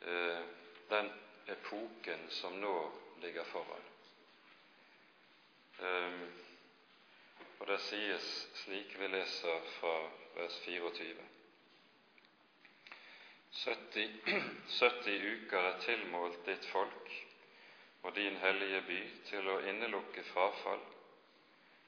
uh, 0.00 0.44
den 0.90 1.10
epoken 1.46 2.30
som 2.30 2.52
nå 2.52 2.92
ligger 3.20 3.44
foran. 3.44 3.84
Um, 5.78 6.22
og 7.64 7.70
det 7.70 7.78
sies 7.80 8.24
slik 8.60 8.90
vi 9.00 9.06
leser 9.08 9.60
fra 9.78 9.92
vers 10.36 10.56
24. 10.66 11.22
70, 13.56 14.10
70 14.68 15.22
uker 15.30 15.68
er 15.70 15.78
tilmålt 15.80 16.42
ditt 16.44 16.66
folk 16.68 17.14
og 18.02 18.12
din 18.18 18.36
hellige 18.42 18.82
by 18.84 18.98
til 19.30 19.48
å 19.48 19.54
innelukke 19.70 20.26
frafall, 20.28 20.82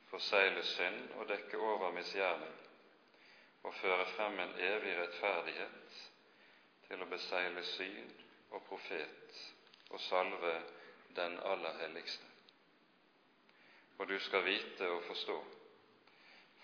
forsegle 0.08 0.62
synd 0.64 1.12
og 1.18 1.28
dekke 1.28 1.60
over 1.60 1.92
misgjerning 1.98 2.56
og 3.68 3.76
føre 3.82 4.08
frem 4.14 4.40
en 4.46 4.56
evig 4.70 4.96
rettferdighet 4.96 6.00
til 6.86 7.04
å 7.04 7.10
besegle 7.12 7.66
syn 7.74 8.08
og 8.48 8.64
profet 8.70 9.44
og 9.90 10.00
salve 10.06 10.54
den 11.20 11.36
aller 11.52 11.76
helligste. 11.84 12.32
Og 13.98 14.08
du 14.08 14.16
skal 14.24 14.48
vite 14.48 14.88
og 14.96 15.04
forstå, 15.10 15.38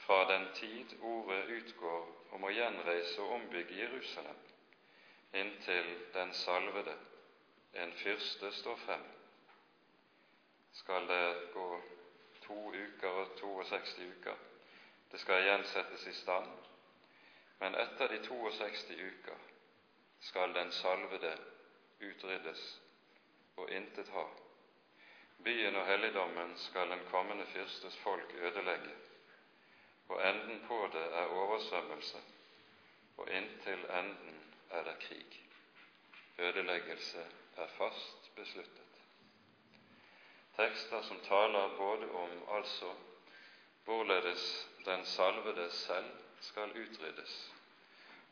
fra 0.07 0.25
den 0.33 0.47
tid 0.55 0.95
ordet 1.01 1.49
utgår 1.49 2.07
om 2.35 2.45
å 2.45 2.51
gjenreise 2.51 3.23
og 3.23 3.37
ombygge 3.37 3.79
Jerusalem, 3.79 4.39
inntil 5.33 5.91
den 6.15 6.33
salvede, 6.35 6.95
en 7.73 7.93
fyrste, 8.03 8.51
står 8.53 8.77
frem, 8.83 9.05
skal 10.73 11.07
det 11.09 11.51
gå 11.55 11.69
to 12.47 12.59
uker 12.73 13.21
og 13.23 13.37
62 13.39 14.09
uker. 14.17 14.37
Det 15.13 15.21
skal 15.21 15.45
igjen 15.45 15.65
settes 15.69 16.07
i 16.09 16.15
stand, 16.17 16.51
men 17.61 17.77
etter 17.79 18.09
de 18.09 18.19
62 18.27 18.97
uker 18.99 19.49
skal 20.21 20.55
den 20.55 20.73
salvede 20.73 21.33
utryddes 22.01 22.65
og 23.57 23.71
intet 23.71 24.09
ha. 24.17 24.27
Byen 25.45 25.77
og 25.77 25.87
helligdommen 25.87 26.57
skal 26.57 26.91
den 26.91 27.07
kommende 27.11 27.47
fyrstes 27.55 27.97
folk 28.03 28.35
ødelegge, 28.41 28.95
og 30.13 30.29
enden 30.29 30.65
på 30.69 30.89
det 30.93 31.05
er 31.19 31.27
oversvømmelse, 31.27 32.19
og 33.17 33.29
inntil 33.31 33.85
enden 33.99 34.41
er 34.71 34.85
det 34.85 34.99
krig. 35.01 35.39
Ødeleggelse 36.39 37.27
er 37.57 37.67
fast 37.67 38.35
besluttet. 38.37 38.79
Tekster 40.57 41.03
som 41.03 41.21
taler 41.21 41.77
både 41.77 42.11
om 42.11 42.31
altså 42.57 42.93
hvorledes 43.85 44.69
den 44.85 45.05
salvede 45.05 45.71
selv 45.71 46.11
skal 46.41 46.71
utryddes, 46.71 47.53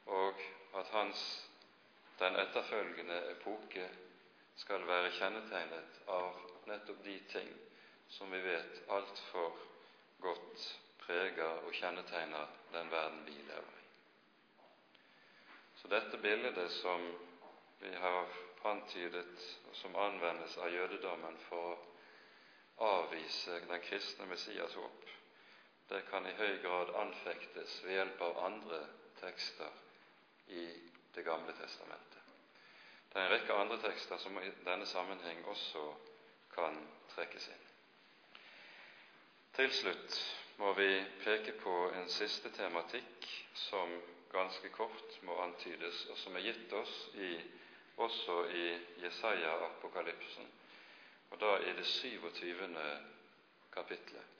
og 0.07 0.35
at 0.76 0.87
hans 0.87 1.49
den 2.18 2.37
etterfølgende 2.37 3.31
epoke 3.31 3.89
skal 4.57 4.87
være 4.87 5.11
kjennetegnet 5.16 6.01
av 6.09 6.37
nettopp 6.68 7.05
de 7.05 7.16
ting 7.33 7.49
som 8.12 8.33
vi 8.33 8.43
vet 8.45 8.83
altfor 8.93 9.57
godt 10.20 10.66
preger 11.11 11.64
og 11.66 11.72
kjennetegner 11.74 12.46
den 12.70 12.90
verden 12.92 13.24
vi 13.26 13.34
lever 13.42 13.78
i. 13.78 13.86
Så 15.80 15.88
dette 15.90 16.18
bildet 16.22 16.61
som 16.76 17.06
vi 17.80 17.90
har 17.98 18.28
antydet, 18.68 19.46
og 19.70 19.76
som 19.76 19.96
anvendes 19.96 20.54
av 20.61 20.70
jødedommen 20.70 21.38
for 21.48 21.72
å 22.76 22.90
avvise 23.00 23.58
den 23.66 23.82
kristne 23.82 24.28
Messias 24.30 24.76
håp, 24.78 25.08
det 25.90 26.04
kan 26.11 26.26
i 26.30 26.36
høy 26.38 26.61
grad 26.62 26.92
anfektes 27.00 27.80
ved 27.82 27.96
hjelp 27.96 28.20
av 28.28 28.38
andre 28.46 28.84
tekster 29.20 29.72
i 30.54 30.68
Det 31.11 31.24
gamle 31.26 31.50
testamentet. 31.58 32.22
Det 33.11 33.18
er 33.18 33.24
en 33.24 33.32
rekke 33.32 33.54
andre 33.58 33.80
tekster 33.82 34.18
som 34.22 34.36
i 34.38 34.52
denne 34.62 34.86
sammenheng 34.86 35.40
også 35.50 35.82
kan 36.54 36.76
trekkes 37.11 37.48
inn. 37.50 37.64
Til 39.58 39.72
slutt 39.74 40.20
må 40.61 40.72
vi 40.76 41.04
peke 41.24 41.52
på 41.56 41.72
en 41.96 42.08
siste 42.12 42.50
tematikk 42.52 43.28
som 43.56 43.94
ganske 44.32 44.68
kort 44.74 45.14
må 45.24 45.38
antydes, 45.40 46.02
og 46.12 46.18
som 46.20 46.36
er 46.36 46.44
gitt 46.44 46.72
oss 46.76 46.96
i, 47.16 47.30
også 47.96 48.36
i 48.52 48.66
Jesaja-apokalypsen, 49.00 50.50
og 51.30 51.40
da 51.40 51.54
i 51.64 51.72
det 51.78 51.86
27. 51.88 52.68
kapitlet. 53.72 54.36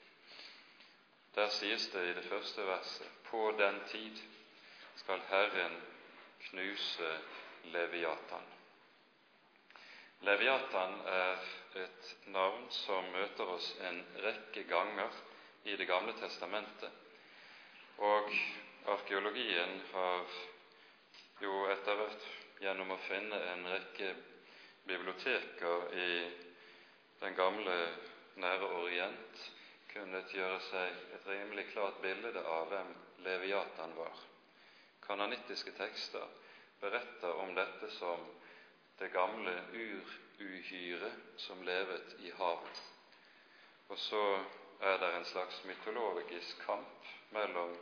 Der 1.33 1.49
sies 1.57 1.87
det 1.89 2.03
i 2.09 2.13
det 2.13 2.25
første 2.27 2.65
verset 2.67 3.07
På 3.31 3.53
den 3.57 3.77
tid 3.87 4.17
skal 4.99 5.21
Herren 5.29 5.77
knuse 6.49 7.11
Leviatan. 7.63 8.47
Leviatan 10.21 10.97
er 11.07 11.45
et 11.81 12.15
navn 12.25 12.67
som 12.69 13.07
møter 13.15 13.55
oss 13.55 13.73
en 13.89 14.03
rekke 14.21 14.67
ganger 14.69 15.21
i 15.63 15.75
Det 15.75 15.85
gamle 15.85 16.13
testamentet, 16.17 16.91
og 17.97 18.31
arkeologien 18.89 19.81
har 19.91 20.25
jo 21.41 21.57
etter 21.69 21.99
hvert 21.99 22.25
gjennom 22.61 22.93
å 22.95 23.01
finne 23.05 23.37
en 23.51 23.67
rekke 23.69 24.13
biblioteker 24.89 25.93
i 25.93 26.11
den 27.21 27.37
gamle 27.37 27.75
Nære 28.41 28.69
Orient 28.81 29.41
kunnet 29.91 30.33
gjøre 30.33 30.59
seg 30.69 31.01
et 31.17 31.27
rimelig 31.29 31.67
klart 31.73 31.99
bilde 32.01 32.41
av 32.41 32.69
hvem 32.71 32.93
Leviatan 33.25 33.93
var. 33.97 34.17
Kanonittiske 35.05 35.73
tekster 35.77 36.25
beretter 36.81 37.37
om 37.43 37.53
dette 37.57 37.89
som 37.97 38.23
det 39.01 39.11
gamle 39.13 39.53
uruhyret 39.73 41.37
som 41.41 41.61
levet 41.65 42.15
i 42.25 42.31
havet. 42.37 42.81
Og 43.91 43.99
så 43.99 44.23
er 44.81 44.97
det 44.97 45.13
en 45.15 45.25
slags 45.25 45.63
mytologisk 45.63 46.61
kamp 46.65 47.09
mellom 47.29 47.75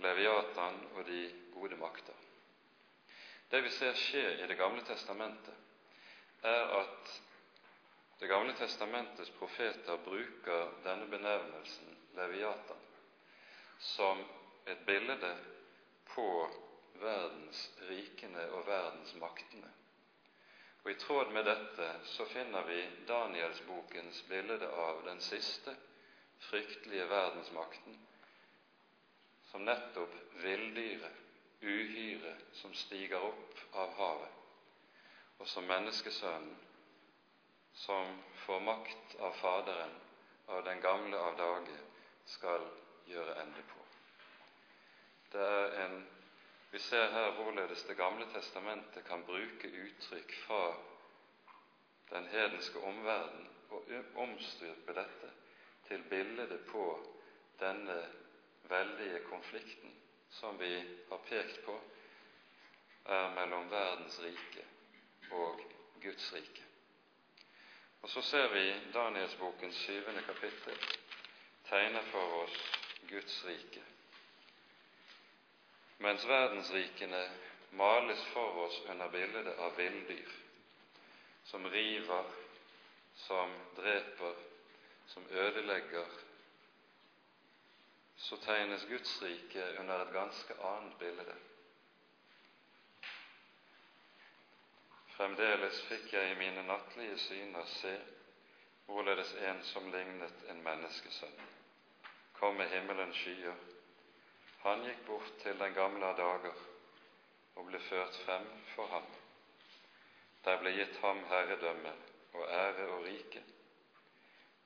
Leviatan 0.00 0.78
og 0.94 1.04
de 1.06 1.22
gode 1.52 1.76
makter. 1.76 2.14
Det 3.50 3.60
vi 3.64 3.70
ser 3.70 3.96
skje 3.96 4.22
i 4.42 4.46
Det 4.46 4.56
gamle 4.56 4.84
testamentet, 4.88 5.54
er 6.42 6.72
at 6.80 7.12
det 8.20 8.28
gamle 8.28 8.54
testamentets 8.56 9.30
profeter 9.38 9.96
bruker 10.04 10.70
denne 10.84 11.06
benevnelsen 11.06 11.96
Leviatan 12.16 12.84
som 13.78 14.24
et 14.66 14.80
bilde 14.86 15.34
på 16.14 16.28
verdens 16.98 17.60
rikene 17.90 18.48
og 18.50 18.66
verdens 18.66 19.14
maktene. 19.14 19.70
Og 20.84 20.90
I 20.90 20.98
tråd 20.98 21.30
med 21.32 21.44
dette 21.46 21.90
så 22.14 22.24
finner 22.32 22.64
vi 22.66 22.80
Danielsbokens 23.06 24.22
bilde 24.28 24.66
av 24.72 25.04
den 25.04 25.20
siste 25.20 25.76
fryktelige 26.38 27.08
verdensmakten, 27.10 27.98
som 29.50 29.64
nettopp 29.64 30.14
villdyret, 30.42 31.14
uhyret, 31.62 32.44
som 32.52 32.74
stiger 32.74 33.24
opp 33.30 33.62
av 33.72 33.94
havet, 33.98 34.34
og 35.38 35.48
som 35.48 35.66
menneskesønnen 35.70 36.58
som 37.78 38.14
får 38.44 38.60
makt 38.66 39.16
av 39.22 39.34
Faderen 39.38 39.94
av 40.50 40.64
den 40.66 40.80
gamle 40.82 41.18
av 41.18 41.36
dage, 41.38 41.76
skal 42.26 42.64
gjøre 43.08 43.36
ende 43.42 43.62
på. 43.72 43.84
Det 45.32 45.42
er 45.42 45.76
en, 45.84 45.98
Vi 46.70 46.78
ser 46.78 47.08
her 47.08 47.30
hvorledes 47.32 47.82
Det 47.88 47.96
gamle 47.96 48.26
testamentet 48.28 49.04
kan 49.08 49.22
bruke 49.24 49.68
uttrykk 49.68 50.34
fra 50.46 50.74
den 52.10 52.26
hedenske 52.28 52.78
omverden 52.78 53.46
og 53.70 53.88
omstyrpe 54.20 54.92
dette 54.92 55.30
til 55.88 56.02
bildet 56.10 56.52
på 56.70 56.84
denne 57.60 57.98
veldige 58.68 59.20
konflikten 59.28 59.94
som 60.30 60.58
vi 60.60 60.72
har 61.10 61.20
pekt 61.28 61.62
på 61.64 61.76
er 63.08 63.28
mellom 63.34 63.70
verdens 63.70 64.20
rike 64.20 64.64
og 65.30 65.60
Guds 66.02 66.32
rike. 66.34 66.64
Og 68.02 68.08
så 68.08 68.22
ser 68.22 68.48
vi 68.52 68.64
Danielsbokens 68.94 69.76
syvende 69.76 70.22
kapittel 70.22 70.76
tegner 71.68 72.04
for 72.12 72.42
oss 72.42 72.58
Guds 73.08 73.44
rike. 73.46 73.82
Mens 75.98 76.28
verdensrikene 76.28 77.22
males 77.70 78.20
for 78.32 78.60
oss 78.66 78.80
under 78.88 79.08
bildet 79.08 79.56
av 79.58 79.74
villdyr 79.76 80.36
som 81.48 81.66
river, 81.72 82.24
som 83.14 83.52
dreper, 83.76 84.34
som 85.08 85.26
ødelegger, 85.30 86.06
så 88.16 88.36
tegnes 88.36 88.86
Guds 88.88 89.22
rike 89.22 89.78
under 89.80 90.02
et 90.02 90.12
ganske 90.12 90.54
annet 90.70 90.98
bilde. 90.98 91.36
Fremdeles 95.16 95.80
fikk 95.88 96.12
jeg 96.12 96.30
i 96.32 96.38
mine 96.38 96.62
nattlige 96.66 97.18
syner 97.18 97.66
se 97.78 97.94
hvorledes 98.86 99.34
en 99.48 99.62
som 99.66 99.88
lignet 99.92 100.44
en 100.48 100.62
menneskesønn, 100.62 101.40
kom 102.38 102.54
med 102.60 102.70
himmelens 102.70 103.16
skyer. 103.18 103.56
Han 104.62 104.84
gikk 104.86 105.02
bort 105.06 105.32
til 105.42 105.58
den 105.58 105.74
gamle 105.74 106.06
av 106.06 106.16
dager 106.18 106.64
og 107.56 107.66
ble 107.66 107.80
ført 107.88 108.16
frem 108.24 108.46
for 108.74 108.90
ham. 108.94 109.06
Der 110.44 110.58
ble 110.62 110.72
gitt 110.76 110.96
ham 111.02 111.24
herredømme 111.30 111.92
og 112.32 112.44
ære 112.46 112.86
og 112.94 113.06
rike, 113.06 113.42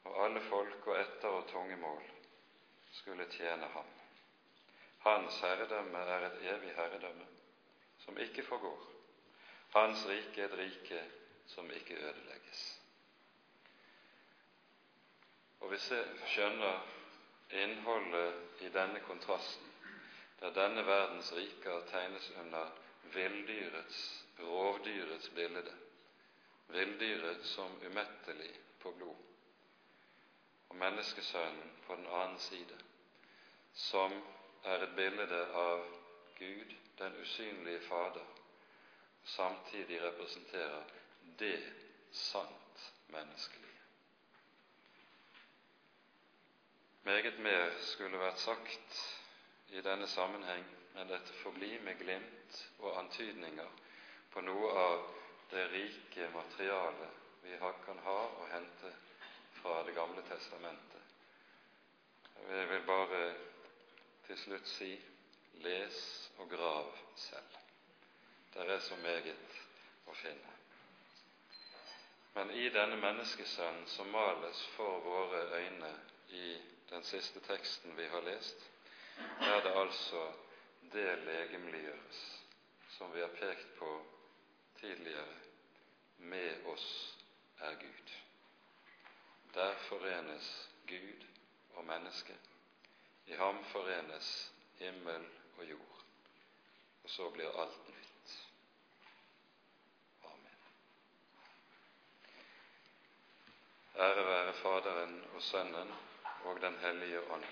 og 0.05 0.24
alle 0.24 0.40
folk 0.48 0.86
og 0.86 1.00
etter 1.00 1.28
og 1.28 1.48
tungemål 1.50 2.03
skulle 2.92 3.28
tjene 3.30 3.68
ham. 3.74 3.92
Hans 5.03 5.40
herredømme 5.40 5.98
er 5.98 6.26
et 6.26 6.42
evig 6.55 6.74
herredømme, 6.76 7.26
som 8.05 8.18
ikke 8.18 8.42
forgår 8.46 8.92
hans 9.72 10.07
rike 10.07 10.42
er 10.42 10.50
et 10.50 10.59
rike 10.59 11.03
som 11.46 11.70
ikke 11.70 11.96
ødelegges. 11.96 12.80
Og 15.61 15.70
vi 15.72 15.78
skjønner 15.78 16.82
innholdet 17.62 18.61
i 18.61 18.68
denne 18.74 19.00
kontrasten, 19.07 19.70
der 20.40 20.53
denne 20.53 20.84
verdens 20.86 21.32
riker 21.36 21.86
tegnes 21.88 22.30
under 22.42 22.68
villdyrets, 23.14 24.24
rovdyrets 24.40 25.28
bilde, 25.28 25.74
villdyret 26.68 27.44
som 27.46 27.78
umettelig 27.86 28.53
på 28.80 28.90
blod, 28.90 29.16
og 30.72 30.78
menneskesønnen 30.78 31.72
på 31.86 31.94
den 31.94 32.06
annen 32.06 32.38
side, 32.40 32.76
som 33.74 34.12
er 34.64 34.84
et 34.86 34.94
bilde 34.96 35.40
av 35.62 35.82
Gud, 36.38 36.72
den 36.98 37.18
usynlige 37.20 37.80
Fader, 37.84 38.24
samtidig 39.24 39.98
representerer 40.02 40.84
det 41.38 41.58
sant 42.12 42.86
menneskelige. 43.08 43.68
Meget 47.04 47.38
mer 47.38 47.76
skulle 47.92 48.18
vært 48.22 48.40
sagt 48.40 48.98
i 49.76 49.84
denne 49.84 50.08
sammenheng, 50.08 50.64
men 50.94 51.08
dette 51.08 51.36
får 51.42 51.60
med 51.84 51.98
glimt 52.00 52.64
og 52.78 52.98
antydninger 52.98 53.68
på 54.32 54.40
noe 54.40 54.72
av 54.88 55.08
det 55.50 55.68
rike 55.72 56.30
materialet 56.32 57.20
vi 57.42 57.58
kan 57.84 57.98
ha 58.08 58.20
og 58.24 58.48
hente 58.52 58.96
fra 59.62 59.82
Det 59.82 59.92
gamle 59.94 60.22
testamentet. 60.22 61.02
Jeg 62.50 62.68
vil 62.68 62.86
bare 62.86 63.34
til 64.26 64.38
slutt 64.38 64.68
si 64.68 64.90
les 65.62 66.30
og 66.38 66.50
grav 66.50 66.88
selv. 67.16 67.58
Det 68.54 68.66
er 68.70 68.80
så 68.80 68.96
meget 68.96 69.60
å 70.06 70.14
finne. 70.18 70.56
Men 72.34 72.50
i 72.50 72.68
denne 72.74 72.96
menneskesønnen 72.96 73.86
som 73.86 74.10
males 74.10 74.64
for 74.76 75.00
våre 75.04 75.44
øyne 75.60 75.92
i 76.28 76.56
den 76.90 77.04
siste 77.04 77.40
teksten 77.46 77.96
vi 77.96 78.08
har 78.08 78.24
lest, 78.26 78.66
er 79.40 79.60
det 79.62 79.76
altså 79.78 80.24
det 80.92 81.18
legemliggjøres 81.26 82.24
som 82.96 83.14
vi 83.14 83.20
har 83.20 83.38
pekt 83.38 83.78
på 83.78 83.92
tidligere. 84.80 85.38
Med 86.18 86.66
oss 86.66 87.16
er 87.60 87.74
Gud. 87.80 88.21
Der 89.55 89.76
forenes 89.76 90.70
Gud 90.88 91.26
og 91.74 91.84
menneske 91.84 92.36
I 93.26 93.32
ham 93.32 93.64
forenes 93.64 94.53
himmel 94.78 95.26
og 95.59 95.70
jord, 95.70 96.05
og 97.05 97.11
så 97.11 97.30
blir 97.30 97.61
alt 97.61 97.88
nytt. 97.88 98.32
Amen. 100.24 100.57
Ære 103.94 104.26
være 104.26 104.55
Faderen 104.55 105.24
og 105.34 105.42
Sønnen 105.42 105.92
og 106.44 106.61
Den 106.61 106.78
hellige 106.78 107.30
ånd, 107.30 107.44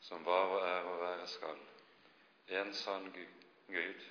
som 0.00 0.24
var 0.24 0.44
og 0.44 0.68
er 0.68 0.82
og 0.82 1.00
være 1.00 1.26
skal, 1.28 1.58
en 2.48 2.74
sann 2.74 3.12
Gud, 3.66 4.04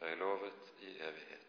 høylovet 0.00 0.72
i 0.80 0.96
evighet. 0.98 1.39